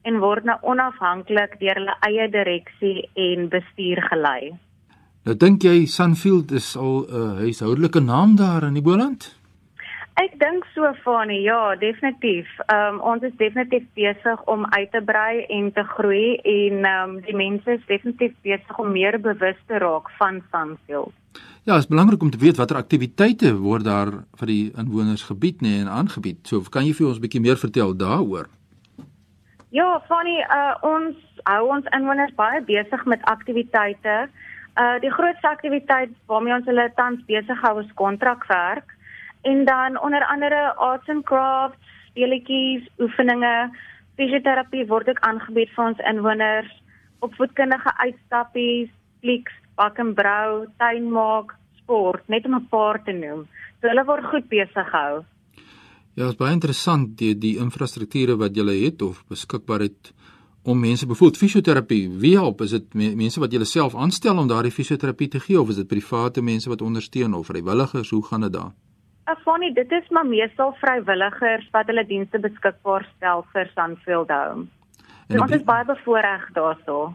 en 0.06 0.20
word 0.24 0.46
nou 0.48 0.58
onafhanklik 0.62 1.58
deur 1.60 1.82
hulle 1.82 1.96
eie 2.08 2.30
direksie 2.32 3.10
en 3.28 3.50
bestuur 3.50 4.02
gelei. 4.10 4.54
Nou 5.26 5.34
dink 5.42 5.64
jy 5.66 5.88
Sunfield 5.90 6.52
is 6.52 6.76
al 6.78 7.02
'n 7.02 7.16
uh, 7.22 7.38
huishoudelike 7.42 8.00
naam 8.00 8.36
daar 8.36 8.64
in 8.64 8.74
die 8.74 8.86
Boland? 8.86 9.34
Ek 10.16 10.38
dink 10.40 10.64
so 10.72 10.94
Fani, 11.04 11.42
ja, 11.44 11.76
definitief. 11.76 12.48
Ehm 12.72 12.94
um, 12.96 13.00
ons 13.02 13.24
is 13.28 13.34
definitief 13.36 13.84
besig 14.00 14.44
om 14.48 14.66
uit 14.66 14.92
te 14.92 15.02
brei 15.04 15.44
en 15.58 15.72
te 15.74 15.84
groei 15.84 16.36
en 16.36 16.86
ehm 16.86 17.10
um, 17.10 17.22
die 17.26 17.36
mense 17.36 17.72
is 17.72 17.84
definitief 17.88 18.32
besig 18.42 18.80
om 18.80 18.92
meer 18.92 19.20
bewus 19.20 19.60
te 19.68 19.78
raak 19.78 20.08
van 20.20 20.40
Sunfield. 20.52 21.12
Ja, 21.66 21.74
dit 21.74 21.84
is 21.84 21.88
belangrik 21.88 22.22
om 22.22 22.30
te 22.30 22.38
weet 22.38 22.58
watter 22.58 22.78
aktiwiteite 22.78 23.56
word 23.58 23.84
daar 23.84 24.12
vir 24.40 24.48
die 24.48 24.72
inwoners 24.78 25.24
gebied 25.24 25.62
nê 25.62 25.82
en 25.82 25.92
aangebied. 25.92 26.48
So 26.48 26.62
kan 26.72 26.86
jy 26.86 26.94
vir 26.94 27.08
ons 27.08 27.18
'n 27.18 27.26
bietjie 27.26 27.42
meer 27.42 27.58
vertel 27.58 27.98
daaroor? 27.98 28.48
Ja, 29.76 30.00
Fanny, 30.08 30.38
uh 30.40 30.76
ons 30.88 31.18
hou 31.50 31.64
ons 31.76 31.88
inwoners 31.98 32.32
baie 32.38 32.62
besig 32.64 33.02
met 33.12 33.26
aktiwiteite. 33.28 34.14
Uh 34.80 34.94
die 35.04 35.12
grootste 35.12 35.50
aktiwiteit 35.50 36.14
waarmee 36.32 36.56
ons 36.56 36.70
hulle 36.70 36.86
tans 36.96 37.26
besig 37.28 37.60
hou 37.66 37.74
is 37.82 37.90
kontrakwerk 38.00 38.94
en 39.52 39.66
dan 39.68 40.00
onder 40.00 40.24
andere 40.32 40.62
arts 40.88 41.12
and 41.12 41.26
crafts, 41.28 41.92
speletjies, 42.08 42.88
oefeninge, 43.04 43.54
fisioterapie 44.16 44.88
word 44.94 45.12
ook 45.12 45.20
aangebied 45.28 45.76
vir 45.76 45.86
ons 45.90 46.08
inwoners, 46.14 46.72
opvoedkundige 47.28 47.98
uitstappies, 48.00 48.90
flieks, 49.20 49.60
bak 49.76 50.00
en 50.00 50.16
brou, 50.16 50.66
tuin 50.80 51.12
maak, 51.20 51.52
sport, 51.84 52.24
net 52.32 52.48
om 52.48 52.56
'n 52.62 52.68
paar 52.72 53.04
te 53.04 53.12
noem. 53.12 53.44
So 53.82 53.92
hulle 53.92 54.08
word 54.08 54.32
goed 54.32 54.48
besig 54.48 54.88
gehou. 54.96 55.26
Ja, 56.16 56.30
dit 56.30 56.32
is 56.32 56.40
baie 56.40 56.56
interessant 56.56 57.18
die 57.20 57.34
die 57.36 57.58
infrastrukture 57.60 58.38
wat 58.40 58.56
jy 58.56 58.64
het 58.86 59.02
of 59.04 59.18
beskikbaar 59.28 59.82
het 59.84 60.14
om 60.64 60.80
mense 60.80 61.06
byvoorbeeld 61.06 61.38
fisioterapie, 61.38 62.08
wie 62.22 62.38
help? 62.40 62.62
Is 62.64 62.72
dit 62.72 62.94
mense 62.96 63.40
wat 63.44 63.52
jy 63.52 63.60
self 63.68 63.98
aanstel 64.00 64.40
om 64.40 64.48
daardie 64.48 64.72
fisioterapie 64.72 65.28
te 65.28 65.42
gee 65.44 65.60
of 65.60 65.70
is 65.70 65.82
dit 65.82 65.88
private 65.88 66.42
mense 66.42 66.72
wat 66.72 66.82
ondersteun 66.82 67.36
of 67.36 67.52
vrywilligers? 67.52 68.10
Hoe 68.16 68.24
gaan 68.26 68.48
dit 68.48 68.54
daar? 68.54 68.72
Afony, 69.26 69.74
dit 69.74 69.92
is 69.92 70.08
maar 70.10 70.26
meestal 70.26 70.72
vrywilligers 70.80 71.68
wat 71.76 71.92
hulle 71.92 72.06
dienste 72.08 72.40
beskikbaar 72.40 73.04
stel 73.18 73.44
vir 73.52 73.70
Sunfield 73.76 74.32
Home. 74.32 74.68
En 75.28 75.38
so, 75.38 75.44
ons 75.44 75.60
is 75.60 75.68
baie 75.68 75.86
bevoordeel 75.86 76.48
daaroor 76.56 77.12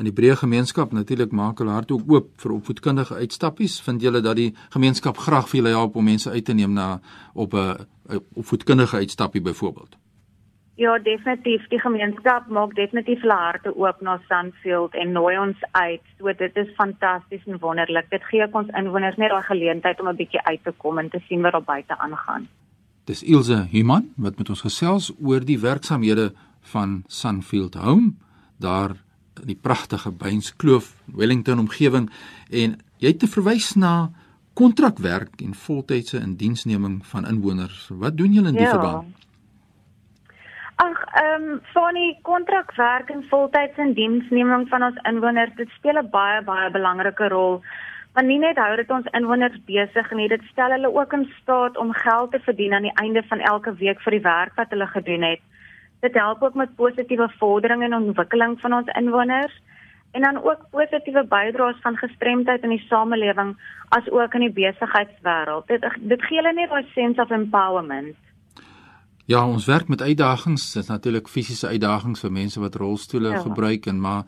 in 0.00 0.08
die 0.08 0.16
breë 0.16 0.38
gemeenskap 0.40 0.94
natuurlik 0.96 1.32
maak 1.36 1.60
hulle 1.60 1.74
hart 1.76 1.90
ook 1.92 2.06
oop 2.08 2.28
vir 2.40 2.54
opvoedkundige 2.54 3.18
uitstappies. 3.20 3.76
Vind 3.84 4.00
julle 4.00 4.22
dat 4.24 4.38
die 4.38 4.54
gemeenskap 4.72 5.20
graag 5.20 5.50
vir 5.50 5.60
julle 5.60 5.74
help 5.76 5.98
om 6.00 6.08
mense 6.08 6.30
uit 6.32 6.44
te 6.46 6.56
neem 6.56 6.72
na 6.72 7.00
op 7.34 7.54
'n 7.54 7.84
opvoedkundige 8.34 8.96
uitstappie 8.96 9.42
byvoorbeeld? 9.42 9.96
Ja, 10.80 10.98
definitief. 10.98 11.66
Die 11.68 11.80
gemeenskap 11.80 12.46
maak 12.48 12.70
definitief 12.74 13.20
hulle 13.20 13.36
harte 13.36 13.72
oop 13.76 13.98
na 14.00 14.14
Sandfield 14.28 14.94
en 14.96 15.12
nooi 15.12 15.34
ons 15.38 15.64
uit. 15.70 16.00
So 16.18 16.32
dit 16.32 16.56
is 16.56 16.70
fantasties 16.78 17.44
en 17.44 17.58
wonderlik. 17.60 18.08
Dit 18.10 18.24
gee 18.30 18.46
ons 18.52 18.70
inwoners 18.80 19.18
net 19.20 19.28
daai 19.34 19.44
geleentheid 19.44 20.00
om 20.00 20.08
'n 20.08 20.16
bietjie 20.16 20.40
uit 20.40 20.64
te 20.64 20.72
kom 20.76 20.98
en 20.98 21.10
te 21.10 21.20
sien 21.28 21.42
wat 21.42 21.52
daar 21.52 21.68
buite 21.74 21.98
aangaan. 21.98 22.48
Dis 23.04 23.22
Ilse 23.22 23.66
Human 23.70 24.08
wat 24.16 24.38
met 24.38 24.48
ons 24.48 24.60
gesels 24.60 25.12
oor 25.22 25.44
die 25.44 25.60
werksamehede 25.60 26.32
van 26.60 27.04
Sunfield 27.06 27.74
Home 27.74 28.14
daar 28.58 28.90
in 29.40 29.46
die 29.46 29.60
pragtige 29.60 30.10
Beinskloof 30.10 30.94
Wellington 31.04 31.58
omgewing 31.58 32.10
en 32.50 32.78
jy 32.96 33.08
het 33.08 33.18
te 33.18 33.28
verwys 33.28 33.74
na 33.74 34.10
kontrakwerk 34.60 35.40
en 35.44 35.54
voltydse 35.54 36.18
indiensneming 36.20 37.00
van 37.12 37.26
inwoners. 37.26 37.88
Wat 38.02 38.16
doen 38.16 38.32
julle 38.36 38.52
in 38.52 38.58
die 38.58 38.68
ja. 38.68 38.76
verband? 38.76 39.16
Ag, 40.80 40.98
ehm 41.20 41.46
um, 41.48 41.60
van 41.72 41.94
die 41.94 42.18
kontrakwerk 42.22 43.10
en 43.14 43.24
voltydse 43.28 43.82
indiensneming 43.84 44.68
van 44.68 44.82
ons 44.88 45.00
inwoners, 45.12 45.54
dit 45.56 45.68
speel 45.78 46.00
'n 46.02 46.10
baie 46.10 46.42
baie 46.42 46.70
belangrike 46.70 47.28
rol. 47.28 47.60
Want 48.14 48.26
nie 48.26 48.38
net 48.38 48.58
hou 48.58 48.76
dit 48.76 48.90
ons 48.90 49.10
inwoners 49.18 49.58
besig 49.66 50.10
nie, 50.18 50.28
dit 50.28 50.42
stel 50.52 50.70
hulle 50.70 50.94
ook 50.94 51.12
in 51.12 51.26
staat 51.40 51.76
om 51.76 51.92
geld 51.92 52.30
te 52.32 52.40
verdien 52.40 52.74
aan 52.74 52.88
die 52.88 52.98
einde 53.02 53.22
van 53.22 53.40
elke 53.40 53.74
week 53.74 54.00
vir 54.00 54.10
die 54.18 54.26
werk 54.28 54.54
wat 54.56 54.70
hulle 54.70 54.86
gedoen 54.86 55.22
het. 55.22 55.40
Dit 56.00 56.14
help 56.14 56.42
ook 56.42 56.54
met 56.54 56.76
positiewe 56.76 57.28
vordering 57.38 57.82
en 57.82 57.94
ontwikkeling 57.94 58.60
van 58.60 58.72
ons 58.72 58.88
inwoners 58.98 59.60
en 60.10 60.22
dan 60.22 60.42
ook 60.42 60.64
positiewe 60.70 61.24
bydraes 61.24 61.80
van 61.80 61.96
gestremdheid 61.96 62.62
in 62.62 62.74
die 62.74 62.86
samelewing 62.88 63.56
as 63.88 64.10
ook 64.10 64.34
in 64.34 64.40
die 64.40 64.52
besigheidswêreld. 64.52 65.66
Dit 65.66 65.86
dit 65.98 66.22
gee 66.22 66.38
hulle 66.38 66.52
net 66.52 66.70
daai 66.70 66.86
sense 66.94 67.20
of 67.22 67.30
empowerment. 67.30 68.16
Ja, 69.30 69.44
ons 69.46 69.64
werk 69.64 69.88
met 69.88 70.02
uitdagings. 70.02 70.72
Dit 70.72 70.82
is 70.82 70.88
natuurlik 70.88 71.28
fisiese 71.30 71.68
uitdagings 71.70 72.20
vir 72.24 72.32
mense 72.34 72.60
wat 72.60 72.74
rolstoele 72.74 73.30
ja. 73.30 73.38
gebruik 73.44 73.86
en 73.86 74.00
maar 74.02 74.24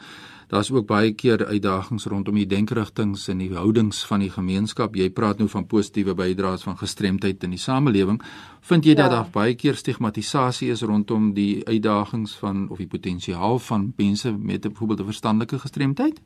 daar's 0.49 0.71
ook 0.71 0.87
baie 0.87 1.11
keer 1.19 1.47
uitdagings 1.47 2.05
rondom 2.07 2.37
die 2.39 2.47
denkerigtinge 2.47 3.19
en 3.33 3.41
die 3.43 3.49
houdings 3.51 4.05
van 4.07 4.23
die 4.23 4.31
gemeenskap. 4.31 4.95
Jy 4.95 5.09
praat 5.11 5.41
nou 5.43 5.49
van 5.51 5.67
positiewe 5.67 6.15
bydraes 6.15 6.63
van 6.63 6.79
gestremdheid 6.79 7.43
in 7.43 7.57
die 7.57 7.59
samelewing. 7.59 8.21
Vind 8.61 8.87
jy 8.87 8.95
ja. 8.95 9.01
dat 9.01 9.11
daar 9.11 9.33
baie 9.35 9.57
keer 9.59 9.75
stigmatisasie 9.75 10.71
is 10.71 10.85
rondom 10.87 11.33
die 11.35 11.65
uitdagings 11.67 12.37
van 12.39 12.69
of 12.71 12.79
die 12.79 12.87
potensiaal 12.87 13.59
van 13.59 13.89
mense 13.97 14.31
met 14.39 14.69
byvoorbeeld 14.69 15.01
'n 15.01 15.11
verstandelike 15.11 15.59
gestremdheid? 15.59 16.21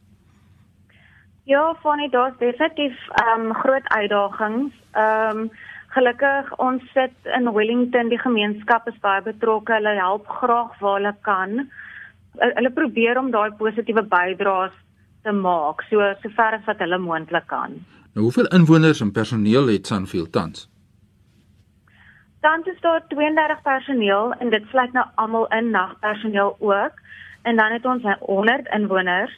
Ja, 1.44 1.76
van 1.80 1.96
dit 1.98 2.12
daar's 2.12 2.38
definitief 2.38 3.08
ehm 3.08 3.40
um, 3.40 3.54
groot 3.54 3.88
uitdagings. 3.88 4.72
Ehm 4.92 5.38
um, 5.38 5.50
gelukkig 5.94 6.52
ons 6.62 6.82
sit 6.92 7.14
in 7.36 7.52
Wellington, 7.52 8.08
die 8.08 8.20
gemeenskap 8.20 8.88
is 8.88 8.98
baie 9.00 9.22
betrokke. 9.22 9.78
Hulle 9.78 9.94
help 10.00 10.28
graag 10.28 10.78
waar 10.80 10.98
hulle 11.00 11.14
kan 11.22 11.66
hulle 12.36 12.70
probeer 12.70 13.18
om 13.18 13.30
daai 13.32 13.50
positiewe 13.56 14.02
bydraes 14.12 14.74
te 15.24 15.32
maak 15.32 15.82
so 15.90 16.04
sover 16.22 16.58
as 16.58 16.66
wat 16.68 16.82
hulle 16.84 16.98
moontlik 17.02 17.46
kan. 17.52 17.78
Nou 18.14 18.26
hoeveel 18.28 18.48
inwoners 18.56 19.00
en 19.00 19.12
personeel 19.12 19.70
het 19.72 19.86
Sunfield 19.86 20.32
tans? 20.32 20.68
Tans 22.40 22.66
is 22.66 22.80
daar 22.80 23.02
32 23.08 23.62
personeel 23.62 24.34
en 24.38 24.50
dit 24.50 24.68
sluit 24.70 24.92
nou 24.92 25.06
almal 25.14 25.48
in 25.58 25.70
nagpersoneel 25.70 26.56
ook 26.58 27.02
en 27.42 27.56
dan 27.56 27.72
het 27.72 27.84
ons 27.84 28.02
100 28.20 28.68
inwoners 28.76 29.34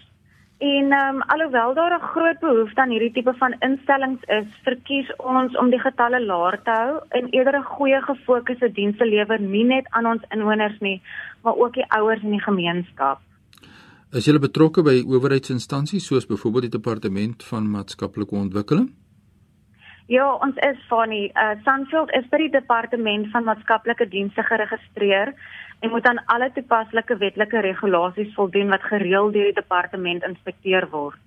En 0.58 0.92
um, 0.92 1.22
alhoewel 1.22 1.74
daar 1.74 1.94
'n 1.98 2.08
groot 2.12 2.38
behoefte 2.38 2.80
aan 2.80 2.90
hierdie 2.90 3.12
tipe 3.12 3.34
van 3.34 3.54
instellings 3.58 4.22
is, 4.26 4.46
verkies 4.62 5.16
ons 5.16 5.56
om 5.56 5.70
die 5.70 5.78
getalle 5.78 6.24
laer 6.24 6.62
te 6.62 6.70
hou 6.70 7.00
en 7.08 7.28
eerder 7.30 7.58
'n 7.58 7.62
goeie 7.76 8.00
gefokusde 8.02 8.72
diens 8.72 8.96
te 8.96 9.06
lewer 9.06 9.40
nie 9.40 9.64
net 9.64 9.86
aan 9.90 10.06
ons 10.06 10.22
inwoners 10.28 10.78
nie, 10.78 11.02
maar 11.42 11.56
ook 11.56 11.74
die 11.74 11.90
ouers 11.90 12.22
in 12.22 12.30
die 12.30 12.42
gemeenskap. 12.42 13.18
Is 14.12 14.24
jy 14.24 14.38
betrokke 14.38 14.82
by 14.82 15.04
owerheidsinstansies 15.06 16.06
soos 16.06 16.26
byvoorbeeld 16.26 16.62
die 16.62 16.80
departement 16.80 17.44
van 17.44 17.70
maatskaplike 17.70 18.34
ontwikkeling? 18.34 18.90
Ja, 20.08 20.24
ons 20.40 20.56
is 20.64 20.78
van 20.88 21.10
die 21.12 21.26
uh, 21.36 21.50
Sunfield 21.66 22.08
is 22.16 22.24
by 22.32 22.38
die 22.40 22.52
departement 22.54 23.28
van 23.34 23.44
maatskaplike 23.44 24.06
dienste 24.08 24.40
geregistreer 24.46 25.34
en 25.84 25.92
moet 25.92 26.06
aan 26.08 26.22
alle 26.32 26.48
toepaslike 26.56 27.18
wetlike 27.20 27.60
regulasies 27.66 28.32
voldoen 28.36 28.72
wat 28.72 28.86
gereeld 28.88 29.36
deur 29.36 29.50
die 29.50 29.58
departement 29.58 30.24
inspekteer 30.24 30.88
word. 30.94 31.20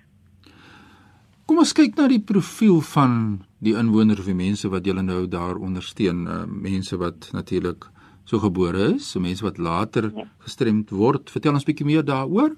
Kom 1.45 1.61
ons 1.61 1.75
kyk 1.77 1.93
na 1.99 2.07
die 2.09 2.23
profiel 2.25 2.81
van 2.89 3.13
die 3.61 3.75
inwoners 3.77 4.23
of 4.23 4.31
die 4.31 4.37
mense 4.39 4.69
wat 4.73 4.89
julle 4.89 5.05
nou 5.05 5.27
daar 5.29 5.61
ondersteun, 5.61 6.25
uh, 6.25 6.41
mense 6.49 6.97
wat 6.97 7.29
natuurlik 7.37 7.85
so 8.25 8.41
gebore 8.41 8.95
is, 8.95 9.11
so 9.13 9.21
mense 9.21 9.45
wat 9.45 9.61
later 9.61 10.09
ja. 10.09 10.25
gestremd 10.41 10.89
word. 10.89 11.29
Vertel 11.29 11.53
ons 11.53 11.67
'n 11.67 11.69
bietjie 11.69 11.85
meer 11.85 12.05
daaroor. 12.05 12.57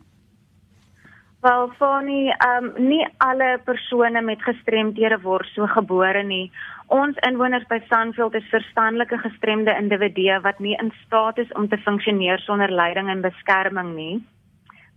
Wel, 1.44 1.72
Fani, 1.78 2.30
ehm 2.30 2.66
um, 2.66 2.86
nie 2.88 3.08
alle 3.18 3.60
persone 3.66 4.22
met 4.22 4.44
gestremdhede 4.48 5.18
word 5.22 5.50
so 5.52 5.66
gebore 5.68 6.22
nie. 6.24 6.46
Ons 6.88 7.20
inwoners 7.28 7.66
by 7.68 7.82
Sandfield 7.90 8.38
is 8.40 8.48
verstandelike 8.52 9.18
gestremde 9.26 9.74
individue 9.76 10.38
wat 10.46 10.62
nie 10.64 10.78
in 10.80 10.94
staat 11.02 11.42
is 11.44 11.52
om 11.60 11.68
te 11.68 11.82
funksioneer 11.88 12.40
sonder 12.46 12.72
leiding 12.72 13.12
en 13.12 13.26
beskerming 13.28 13.92
nie. 13.98 14.16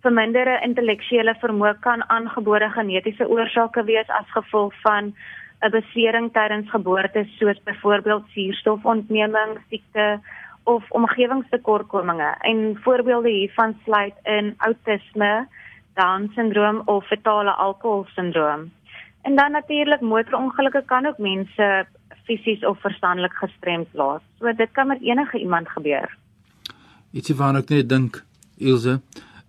Verminderde 0.07 0.61
intellektuele 0.69 1.35
vermoë 1.43 1.75
kan 1.89 2.07
aangebore 2.15 2.71
genetiese 2.79 3.27
oorsake 3.27 3.83
wees 3.91 4.15
as 4.21 4.31
gevolg 4.39 4.81
van 4.87 5.15
'n 5.67 5.75
besering 5.75 6.33
tydens 6.33 6.71
geboorte 6.71 7.27
soos 7.41 7.59
byvoorbeeld 7.65 8.31
suurstofontneming, 8.37 9.59
siekte 9.69 10.21
of 10.65 10.91
omgewingstekortkominge 10.91 12.35
en 12.41 12.79
voorbeelde 12.85 13.31
hiervan 13.31 13.79
sluit 13.85 14.15
in 14.23 14.55
outisme, 14.59 15.49
Down-sindroom 15.97 16.83
of 16.85 17.07
fetale 17.11 17.53
alkoholsindroom. 17.67 18.71
En 19.27 19.37
dan 19.37 19.53
natuurlik 19.53 20.01
motorongelukke 20.01 20.83
kan 20.87 21.07
ook 21.07 21.19
mense 21.19 21.87
fisies 22.25 22.65
of 22.67 22.81
verstandelik 22.81 23.33
gestremd 23.33 23.89
laat. 23.93 24.23
So 24.39 24.53
dit 24.53 24.71
kan 24.73 24.87
met 24.87 25.03
enige 25.03 25.39
iemand 25.39 25.69
gebeur. 25.69 26.17
Ietsie 27.11 27.37
waarna 27.39 27.63
ek 27.65 27.73
net 27.73 27.89
dink, 27.89 28.21
Ilse, 28.59 29.01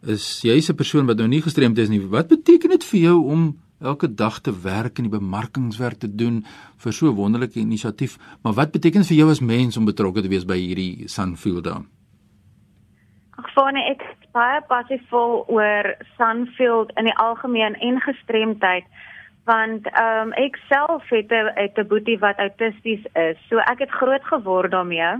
is 0.02 0.42
jy 0.42 0.58
'n 0.58 0.76
persoon 0.76 1.06
wat 1.06 1.18
nou 1.18 1.28
nie 1.28 1.42
gestremd 1.42 1.78
is 1.78 1.90
nie. 1.90 2.02
Wat 2.02 2.28
beteken 2.28 2.70
dit 2.70 2.84
vir 2.84 3.00
jou 3.00 3.18
om 3.26 3.58
elke 3.82 4.14
dag 4.14 4.40
te 4.40 4.54
werk 4.62 4.98
en 4.98 5.10
die 5.10 5.20
bemarkingswerk 5.20 6.00
te 6.00 6.16
doen 6.16 6.46
vir 6.78 6.94
so 6.94 7.08
'n 7.08 7.16
wonderlike 7.16 7.60
inisiatief? 7.60 8.18
Maar 8.42 8.54
wat 8.54 8.72
beteken 8.72 9.02
dit 9.02 9.08
vir 9.08 9.18
jou 9.18 9.30
as 9.30 9.40
mens 9.40 9.78
om 9.78 9.86
betrokke 9.86 10.22
te 10.22 10.28
wees 10.28 10.46
by 10.46 10.58
hierdie 10.58 11.08
Sunfield 11.08 11.64
Dam? 11.64 11.97
Fane 13.54 13.84
ek 13.90 14.02
baie 14.32 14.62
passievol 14.68 15.44
oor 15.48 15.96
Sunfield 16.18 16.92
in 16.98 17.06
die 17.06 17.18
algemeen 17.18 17.76
en 17.76 18.02
gestremdheid 18.02 18.86
want 19.48 19.88
ehm 19.88 20.28
um, 20.28 20.32
ek 20.36 20.58
self 20.68 21.04
het 21.10 21.32
'n 21.32 21.52
het 21.56 21.78
'n 21.78 21.88
boetie 21.88 22.20
wat 22.20 22.38
autisties 22.38 23.04
is. 23.14 23.38
So 23.50 23.58
ek 23.58 23.80
het 23.80 23.92
groot 24.00 24.24
geword 24.24 24.72
daarmee. 24.72 25.12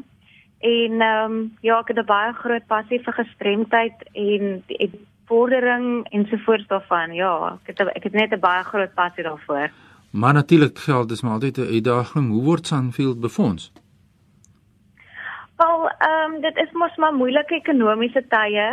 En 0.60 1.02
ehm 1.02 1.32
um, 1.32 1.58
ja, 1.62 1.80
ek 1.80 1.88
het 1.88 1.98
'n 1.98 2.06
baie 2.06 2.34
groot 2.34 2.66
passie 2.68 3.00
vir 3.06 3.14
gestremdheid 3.14 3.98
en 4.14 4.64
die 4.68 4.92
vordering 5.26 6.08
ensovoorts 6.10 6.68
daarvan. 6.68 7.14
Ja, 7.14 7.60
ek 7.66 7.78
het 7.78 7.88
ek 7.96 8.04
het 8.04 8.14
net 8.14 8.32
'n 8.32 8.40
baie 8.40 8.64
groot 8.64 8.94
passie 8.94 9.24
daarvoor. 9.24 9.70
Maar 10.10 10.34
natuurlik 10.34 10.78
geld 10.78 11.10
dis 11.10 11.22
maar 11.22 11.34
altyd 11.34 11.58
'n 11.58 11.74
uitdaging. 11.76 12.30
Hoe 12.30 12.44
word 12.44 12.68
Sunfield 12.68 13.20
befonds? 13.20 13.72
Wel, 15.58 15.90
ehm 15.90 16.34
um, 16.34 16.42
dit 16.42 16.58
is 16.58 16.72
mos 16.72 16.96
maar 16.96 17.14
moeilike 17.14 17.56
ekonomiese 17.56 18.24
tye. 18.30 18.68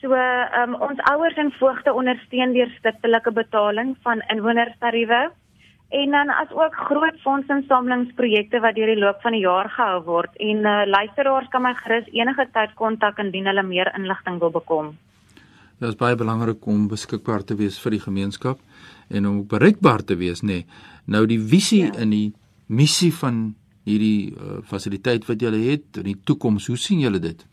So, 0.00 0.12
ehm 0.12 0.74
um, 0.74 0.80
ons 0.88 1.00
ouers 1.12 1.36
en 1.36 1.52
voogte 1.58 1.92
ondersteun 1.92 2.52
deur 2.52 2.72
stiptelike 2.78 3.32
betaling 3.32 3.96
van 4.02 4.22
inwonerstariewe 4.34 5.30
en 5.90 6.10
dan 6.10 6.28
as 6.30 6.50
ook 6.54 6.74
groot 6.74 7.16
fondsinsamelingsprojekte 7.22 8.60
wat 8.60 8.74
deur 8.74 8.92
die 8.92 8.98
loop 8.98 9.22
van 9.22 9.34
die 9.34 9.42
jaar 9.42 9.70
gehou 9.74 10.02
word 10.06 10.36
en 10.38 10.60
uh, 10.62 10.82
luisteraars 10.86 11.48
kan 11.50 11.64
my 11.64 11.72
gerus 11.74 12.06
enige 12.14 12.46
tyd 12.54 12.74
kontak 12.78 13.18
indien 13.18 13.48
hulle 13.50 13.64
meer 13.66 13.90
inligting 13.98 14.38
wil 14.38 14.52
bekom. 14.54 14.92
Dit 15.80 15.88
is 15.88 15.98
baie 15.98 16.14
belangrik 16.14 16.66
om 16.66 16.86
beskikbaar 16.88 17.42
te 17.48 17.56
wees 17.58 17.80
vir 17.82 17.96
die 17.96 18.04
gemeenskap 18.04 18.60
en 19.08 19.26
om 19.26 19.40
bereikbaar 19.48 20.04
te 20.06 20.14
wees, 20.20 20.44
nê. 20.44 20.60
Nee. 20.60 20.66
Nou 21.10 21.24
die 21.26 21.40
visie 21.40 21.86
ja. 21.88 21.96
in 22.04 22.14
die 22.14 22.28
missie 22.68 23.10
van 23.14 23.56
hierdie 23.84 24.32
uh, 24.32 24.58
fasiliteit 24.64 25.26
wat 25.28 25.40
julle 25.40 25.60
het 25.70 26.00
in 26.02 26.10
die 26.12 26.20
toekoms, 26.24 26.66
hoe 26.66 26.76
sien 26.76 27.00
julle 27.00 27.18
dit? 27.18 27.46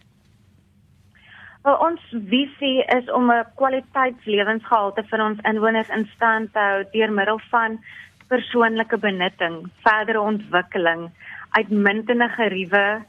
Well, 1.64 1.78
ons 1.84 2.02
visie 2.32 2.84
is 2.96 3.10
om 3.12 3.32
'n 3.32 3.46
kwaliteitslewensgehalte 3.60 5.04
vir 5.12 5.24
ons 5.24 5.40
inwoners 5.44 5.90
in 5.90 6.06
stand 6.16 6.54
te 6.54 6.60
hou 6.60 6.84
deur 6.94 7.12
middel 7.12 7.40
van 7.52 7.80
persoonlike 8.28 8.98
benutting, 8.98 9.70
verdere 9.84 10.22
ontwikkeling, 10.22 11.10
uitmuntende 11.50 12.30
geriewe, 12.30 13.04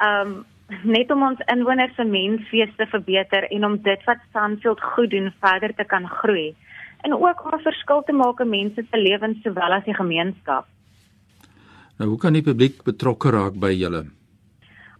um 0.00 0.44
net 0.84 1.10
om 1.10 1.22
ons 1.22 1.40
inwoners 1.52 1.94
se 1.96 2.04
menswees 2.04 2.70
te 2.76 2.86
verbeter 2.86 3.44
en 3.50 3.64
om 3.64 3.76
dit 3.82 4.04
wat 4.04 4.20
Sandfield 4.32 4.80
goed 4.80 5.10
doen 5.10 5.32
verder 5.40 5.74
te 5.74 5.84
kan 5.84 6.08
groei 6.08 6.54
en 7.02 7.14
ook 7.14 7.44
om 7.44 7.58
'n 7.58 7.62
verskil 7.62 8.02
te 8.02 8.12
maak 8.12 8.40
in 8.40 8.48
mense 8.48 8.82
se 8.90 8.98
lewens 8.98 9.42
sowel 9.42 9.72
as 9.72 9.84
die 9.84 9.94
gemeenskap. 9.94 10.66
Nou, 12.02 12.10
hoe 12.10 12.18
kan 12.18 12.34
die 12.34 12.42
publiek 12.42 12.80
betrokke 12.82 13.30
raak 13.30 13.54
by 13.62 13.68
julle? 13.78 14.00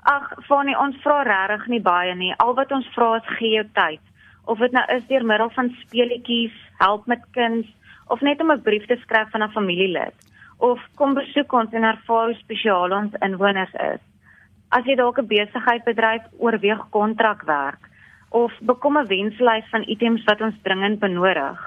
Ag, 0.07 0.27
Fanie, 0.47 0.77
ons 0.79 0.95
vra 1.03 1.25
regtig 1.27 1.65
nie 1.73 1.81
baie 1.83 2.15
nie. 2.15 2.31
Al 2.39 2.55
wat 2.55 2.71
ons 2.71 2.87
vra 2.95 3.17
is 3.19 3.31
gee 3.41 3.57
jou 3.57 3.65
tyd. 3.75 4.03
Of 4.47 4.63
dit 4.63 4.71
nou 4.71 4.85
is 4.95 5.09
deur 5.09 5.25
middel 5.27 5.51
van 5.57 5.71
speletjies, 5.81 6.55
help 6.79 7.09
met 7.11 7.25
kuns 7.35 7.67
of 8.07 8.23
net 8.23 8.39
om 8.41 8.53
'n 8.53 8.63
brief 8.63 8.87
te 8.87 8.97
skryf 9.03 9.31
van 9.35 9.43
'n 9.43 9.51
familielid 9.51 10.15
of 10.59 10.79
kom 10.95 11.15
besoek 11.15 11.53
ons 11.53 11.73
en 11.73 11.83
ervaar 11.83 12.27
hoe 12.31 12.39
spesiaal 12.39 12.93
ons 12.93 13.15
inwoners 13.27 13.75
is. 13.75 14.03
As 14.71 14.85
jy 14.87 14.95
dalk 14.95 15.19
'n 15.19 15.27
besigheid 15.27 15.85
bedryf, 15.85 16.23
oorweeg 16.39 16.83
kontrakwerk 16.91 17.83
of 18.31 18.53
bekom 18.61 18.99
'n 18.99 19.07
wenslys 19.07 19.67
van 19.71 19.89
items 19.89 20.25
wat 20.25 20.41
ons 20.41 20.63
dringend 20.63 21.01
benodig. 21.01 21.59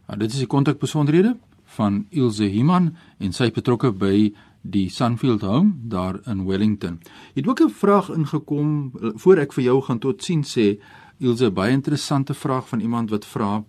Ah, 0.07 0.17
dit 0.17 0.31
is 0.31 0.39
die 0.41 0.47
kontakbesonderhede 0.49 1.37
van 1.77 2.05
Ilse 2.09 2.43
Himan 2.51 2.97
en 3.21 3.31
sy 3.33 3.51
betrokke 3.53 3.91
by 3.93 4.33
die 4.61 4.89
Sunfield 4.93 5.41
Home 5.45 5.73
daar 5.89 6.19
in 6.29 6.45
Wellington. 6.45 7.01
Het 7.33 7.47
ook 7.47 7.61
'n 7.61 7.69
vraag 7.69 8.09
ingekom 8.09 8.91
voor 9.15 9.37
ek 9.37 9.53
vir 9.53 9.63
jou 9.63 9.81
gaan 9.81 9.99
totsiens 9.99 10.57
sê 10.57 10.79
Ilse 11.19 11.51
baie 11.51 11.71
interessante 11.71 12.33
vraag 12.33 12.67
van 12.67 12.79
iemand 12.79 13.09
wat 13.09 13.25
vra 13.25 13.63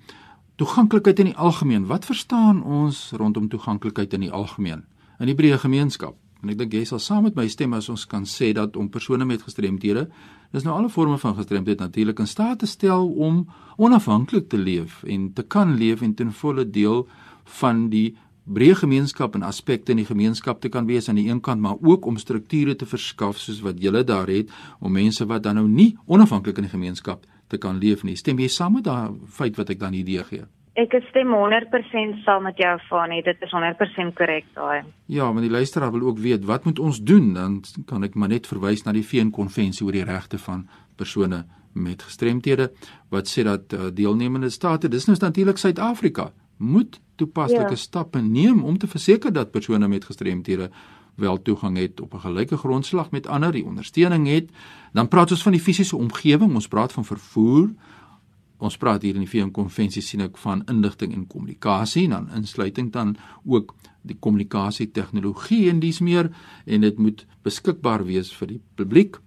toeganklikheid 0.56 1.18
in 1.18 1.24
die 1.24 1.36
algemeen. 1.36 1.86
Wat 1.86 2.04
verstaan 2.04 2.62
ons 2.62 3.12
rondom 3.16 3.48
toeganklikheid 3.48 4.12
in 4.12 4.20
die 4.20 4.32
algemeen 4.32 4.84
in 5.20 5.30
die 5.30 5.36
breë 5.38 5.58
gemeenskap? 5.62 6.16
En 6.42 6.50
ek 6.50 6.58
dink 6.58 6.72
jy 6.74 6.82
sal 6.88 6.98
saam 6.98 7.28
met 7.28 7.36
my 7.38 7.46
stem 7.50 7.74
as 7.76 7.88
ons 7.92 8.02
kan 8.10 8.24
sê 8.26 8.50
dat 8.56 8.74
om 8.76 8.88
persone 8.90 9.24
met 9.28 9.44
gestremthede, 9.46 10.08
dis 10.52 10.64
nou 10.66 10.74
alle 10.74 10.90
forme 10.90 11.18
van 11.22 11.36
gestremdheid 11.36 11.78
natuurlik 11.78 12.18
in 12.18 12.26
staat 12.26 12.58
te 12.58 12.66
stel 12.66 13.06
om 13.14 13.44
onafhanklik 13.78 14.48
te 14.50 14.58
leef 14.58 15.04
en 15.06 15.30
te 15.32 15.46
kan 15.46 15.76
leef 15.78 16.02
en 16.02 16.14
ten 16.18 16.32
volle 16.34 16.66
deel 16.66 17.06
van 17.60 17.86
die 17.92 18.16
breë 18.42 18.80
gemeenskap 18.80 19.36
en 19.38 19.46
aspekte 19.46 19.94
in 19.94 20.00
die 20.02 20.08
gemeenskap 20.08 20.58
te 20.60 20.68
kan 20.68 20.88
wees 20.88 21.08
aan 21.08 21.20
die 21.20 21.28
een 21.28 21.40
kant 21.40 21.62
maar 21.62 21.78
ook 21.78 22.06
om 22.10 22.18
strukture 22.18 22.74
te 22.74 22.88
verskaf 22.90 23.38
soos 23.38 23.60
wat 23.62 23.78
julle 23.78 24.02
daar 24.04 24.26
het 24.26 24.50
om 24.80 24.92
mense 24.92 25.24
wat 25.30 25.46
dan 25.46 25.60
nou 25.60 25.68
nie 25.68 25.92
onafhanklik 26.06 26.58
in 26.58 26.66
die 26.66 26.74
gemeenskap 26.74 27.22
te 27.48 27.58
kan 27.58 27.78
leef 27.78 28.02
nie. 28.02 28.16
Stem 28.16 28.40
jy 28.42 28.48
saam 28.50 28.80
met 28.80 28.88
daai 28.88 29.14
feit 29.30 29.56
wat 29.60 29.70
ek 29.70 29.78
dan 29.78 29.94
idee 29.94 30.24
gee? 30.26 30.48
Ek 30.72 30.94
stem 31.10 31.34
100% 31.36 32.22
saam 32.24 32.46
met 32.48 32.56
jou 32.56 32.78
Fanie, 32.88 33.20
dit 33.22 33.42
is 33.44 33.50
100% 33.52 34.14
korrek 34.16 34.46
daai. 34.54 34.84
Ja, 35.12 35.26
maar 35.32 35.44
die 35.44 35.50
luisteraar 35.50 35.92
wil 35.92 36.06
ook 36.08 36.18
weet 36.18 36.46
wat 36.48 36.64
moet 36.64 36.78
ons 36.78 37.02
doen? 37.02 37.34
Dan 37.34 37.60
kan 37.86 38.02
ek 38.02 38.14
maar 38.14 38.32
net 38.32 38.48
verwys 38.48 38.86
na 38.86 38.94
die 38.96 39.04
VN 39.04 39.30
konvensie 39.30 39.84
oor 39.84 39.92
die 39.92 40.06
regte 40.08 40.38
van 40.38 40.64
persone 40.96 41.44
met 41.72 42.02
gestremthede 42.02 42.70
wat 43.12 43.28
sê 43.28 43.44
dat 43.44 43.72
uh, 43.72 43.90
deelnemende 43.92 44.48
state, 44.50 44.88
dis 44.88 45.04
nou 45.08 45.16
natuurlik 45.20 45.60
Suid-Afrika, 45.60 46.30
moet 46.56 47.00
toepaslike 47.20 47.76
ja. 47.76 47.80
stappe 47.80 48.20
neem 48.24 48.64
om 48.64 48.78
te 48.78 48.88
verseker 48.88 49.32
dat 49.32 49.52
persone 49.52 49.88
met 49.88 50.04
gestremthede 50.04 50.70
wel 51.20 51.42
toegang 51.42 51.76
het 51.76 52.00
op 52.00 52.14
'n 52.14 52.24
gelyke 52.24 52.56
grondslag 52.56 53.10
met 53.10 53.26
ander, 53.26 53.52
die 53.52 53.64
ondersteuning 53.64 54.26
het. 54.28 54.50
Dan 54.92 55.08
praat 55.08 55.30
ons 55.30 55.42
van 55.42 55.52
die 55.52 55.60
fisiese 55.60 55.96
omgewing, 55.96 56.54
ons 56.54 56.68
praat 56.68 56.92
van 56.92 57.04
vervoer, 57.04 57.68
ons 58.62 58.78
praat 58.78 59.02
hier 59.02 59.16
in 59.18 59.24
die 59.24 59.30
VN 59.30 59.50
konvensie 59.54 60.02
sien 60.04 60.22
ek 60.24 60.38
van 60.40 60.62
inligting 60.70 61.14
en 61.16 61.26
kommunikasie 61.30 62.06
dan 62.12 62.30
insluiting 62.36 62.92
dan 62.94 63.16
ook 63.44 63.74
die 64.06 64.16
kommunikasie 64.18 64.90
tegnologie 64.94 65.68
en 65.70 65.82
dis 65.82 66.00
meer 66.02 66.30
en 66.66 66.86
dit 66.86 66.98
moet 66.98 67.24
beskikbaar 67.46 68.06
wees 68.06 68.32
vir 68.34 68.56
die 68.56 68.60
publiek. 68.78 69.18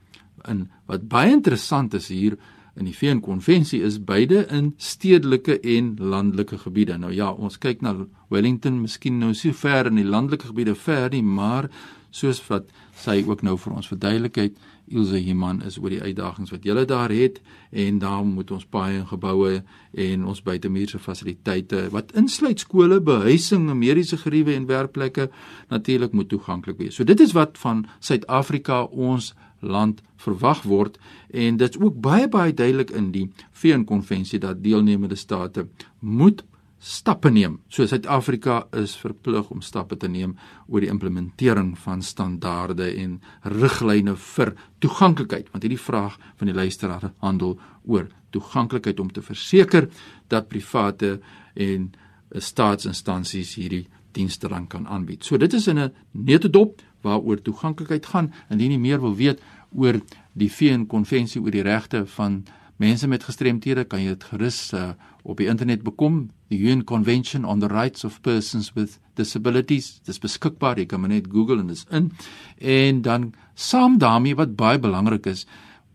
En 0.46 0.68
wat 0.90 1.08
baie 1.12 1.34
interessant 1.34 1.96
is 1.98 2.12
hier 2.12 2.38
in 2.76 2.90
die 2.90 2.96
VN 2.96 3.22
konvensie 3.24 3.80
is 3.88 4.02
beide 4.04 4.44
in 4.52 4.74
stedelike 4.78 5.58
en 5.64 5.94
landelike 6.00 6.60
gebiede. 6.66 6.98
Nou 7.00 7.12
ja 7.16 7.32
ons 7.32 7.58
kyk 7.62 7.84
na 7.86 7.96
Wellington 8.32 8.82
miskien 8.84 9.20
nou 9.20 9.32
so 9.34 9.56
ver 9.56 9.88
in 9.92 10.00
die 10.02 10.08
landelike 10.08 10.52
gebiede 10.52 10.76
ver 10.76 11.12
nie 11.14 11.24
maar 11.24 11.70
soos 12.16 12.42
wat 12.50 12.68
sy 13.00 13.22
ook 13.28 13.44
nou 13.44 13.56
vir 13.60 13.76
ons 13.76 13.92
verduidelik 13.92 14.40
het 14.40 14.60
Ilse 14.88 15.18
Himan 15.18 15.62
is 15.66 15.78
oor 15.82 15.90
die 15.90 16.02
uitdagings 16.02 16.52
wat 16.54 16.66
julle 16.66 16.86
daar 16.86 17.10
het 17.10 17.40
en 17.72 18.00
daarom 18.00 18.36
moet 18.38 18.52
ons 18.52 18.66
paaie 18.70 19.00
en 19.00 19.08
geboue 19.10 19.64
en 20.06 20.26
ons 20.26 20.42
buitemuurse 20.46 21.00
fasiliteite 21.00 21.88
wat 21.94 22.14
insluit 22.14 22.60
skole, 22.60 23.00
behuising, 23.02 23.72
mediese 23.74 24.18
geriewe 24.22 24.54
en 24.54 24.68
werkplekke 24.70 25.30
natuurlik 25.74 26.14
moet 26.14 26.30
toeganklik 26.30 26.78
wees. 26.78 26.96
So 26.96 27.04
dit 27.04 27.20
is 27.20 27.34
wat 27.34 27.58
van 27.58 27.86
Suid-Afrika 28.00 28.84
ons 28.84 29.34
land 29.60 30.02
verwag 30.22 30.64
word 30.70 31.00
en 31.34 31.58
dit's 31.58 31.80
ook 31.82 31.98
baie 32.02 32.28
baie 32.30 32.54
duidelik 32.54 32.92
in 32.94 33.12
die 33.12 33.30
VN-konvensie 33.52 34.40
dat 34.40 34.64
deelnemende 34.64 35.18
state 35.18 35.68
moet 36.00 36.44
stappe 36.86 37.32
neem. 37.34 37.58
So 37.70 37.88
Suid-Afrika 37.90 38.68
is 38.78 38.94
verplig 39.02 39.50
om 39.50 39.62
stappe 39.66 39.98
te 39.98 40.08
neem 40.12 40.36
oor 40.70 40.84
die 40.84 40.92
implementering 40.92 41.74
van 41.82 42.04
standaarde 42.06 42.92
en 43.02 43.18
riglyne 43.56 44.14
vir 44.36 44.54
toeganklikheid, 44.84 45.50
want 45.54 45.66
hierdie 45.66 45.82
vraag 45.82 46.20
van 46.38 46.52
die 46.52 46.56
luisteraar 46.56 47.10
handel 47.26 47.58
oor 47.90 48.06
toeganklikheid 48.36 49.02
om 49.02 49.10
te 49.10 49.24
verseker 49.26 49.90
dat 50.30 50.50
private 50.52 51.18
en 51.56 51.90
staatsinstansies 52.30 53.56
hierdie 53.58 53.86
dienste 54.16 54.48
dan 54.52 54.68
kan 54.70 54.86
aanbied. 54.88 55.26
So 55.26 55.38
dit 55.38 55.54
is 55.54 55.68
in 55.68 55.80
'n 55.80 55.94
neutedop 56.12 56.82
waaroor 57.02 57.42
toeganklikheid 57.42 58.06
gaan. 58.06 58.34
Indien 58.50 58.72
jy 58.72 58.78
meer 58.78 59.02
wil 59.02 59.16
weet 59.16 59.42
oor 59.74 60.00
die 60.34 60.52
VN-konvensie 60.52 61.42
oor 61.42 61.52
die 61.52 61.66
regte 61.66 62.06
van 62.06 62.46
mense 62.82 63.08
met 63.08 63.24
gestremthede 63.24 63.86
kan 63.88 64.02
jy 64.04 64.16
dit 64.16 64.24
gerus 64.32 64.60
uh, 64.74 64.92
op 65.24 65.40
die 65.40 65.48
internet 65.48 65.84
bekom. 65.84 66.30
The 66.52 66.58
UN 66.60 66.84
Convention 66.84 67.46
on 67.46 67.60
the 67.60 67.70
Rights 67.72 68.04
of 68.04 68.22
Persons 68.22 68.74
with 68.76 69.00
Disabilities 69.16 70.02
dis 70.06 70.20
beskikbaar 70.20 70.78
jy 70.82 70.86
kan 70.92 71.02
maar 71.02 71.14
net 71.14 71.32
Google 71.32 71.64
en 71.64 71.72
dis 71.72 71.86
in. 71.90 72.12
En 72.60 73.02
dan 73.02 73.32
saam 73.56 73.98
daarmee 73.98 74.36
wat 74.36 74.58
baie 74.60 74.80
belangrik 74.80 75.26
is 75.32 75.46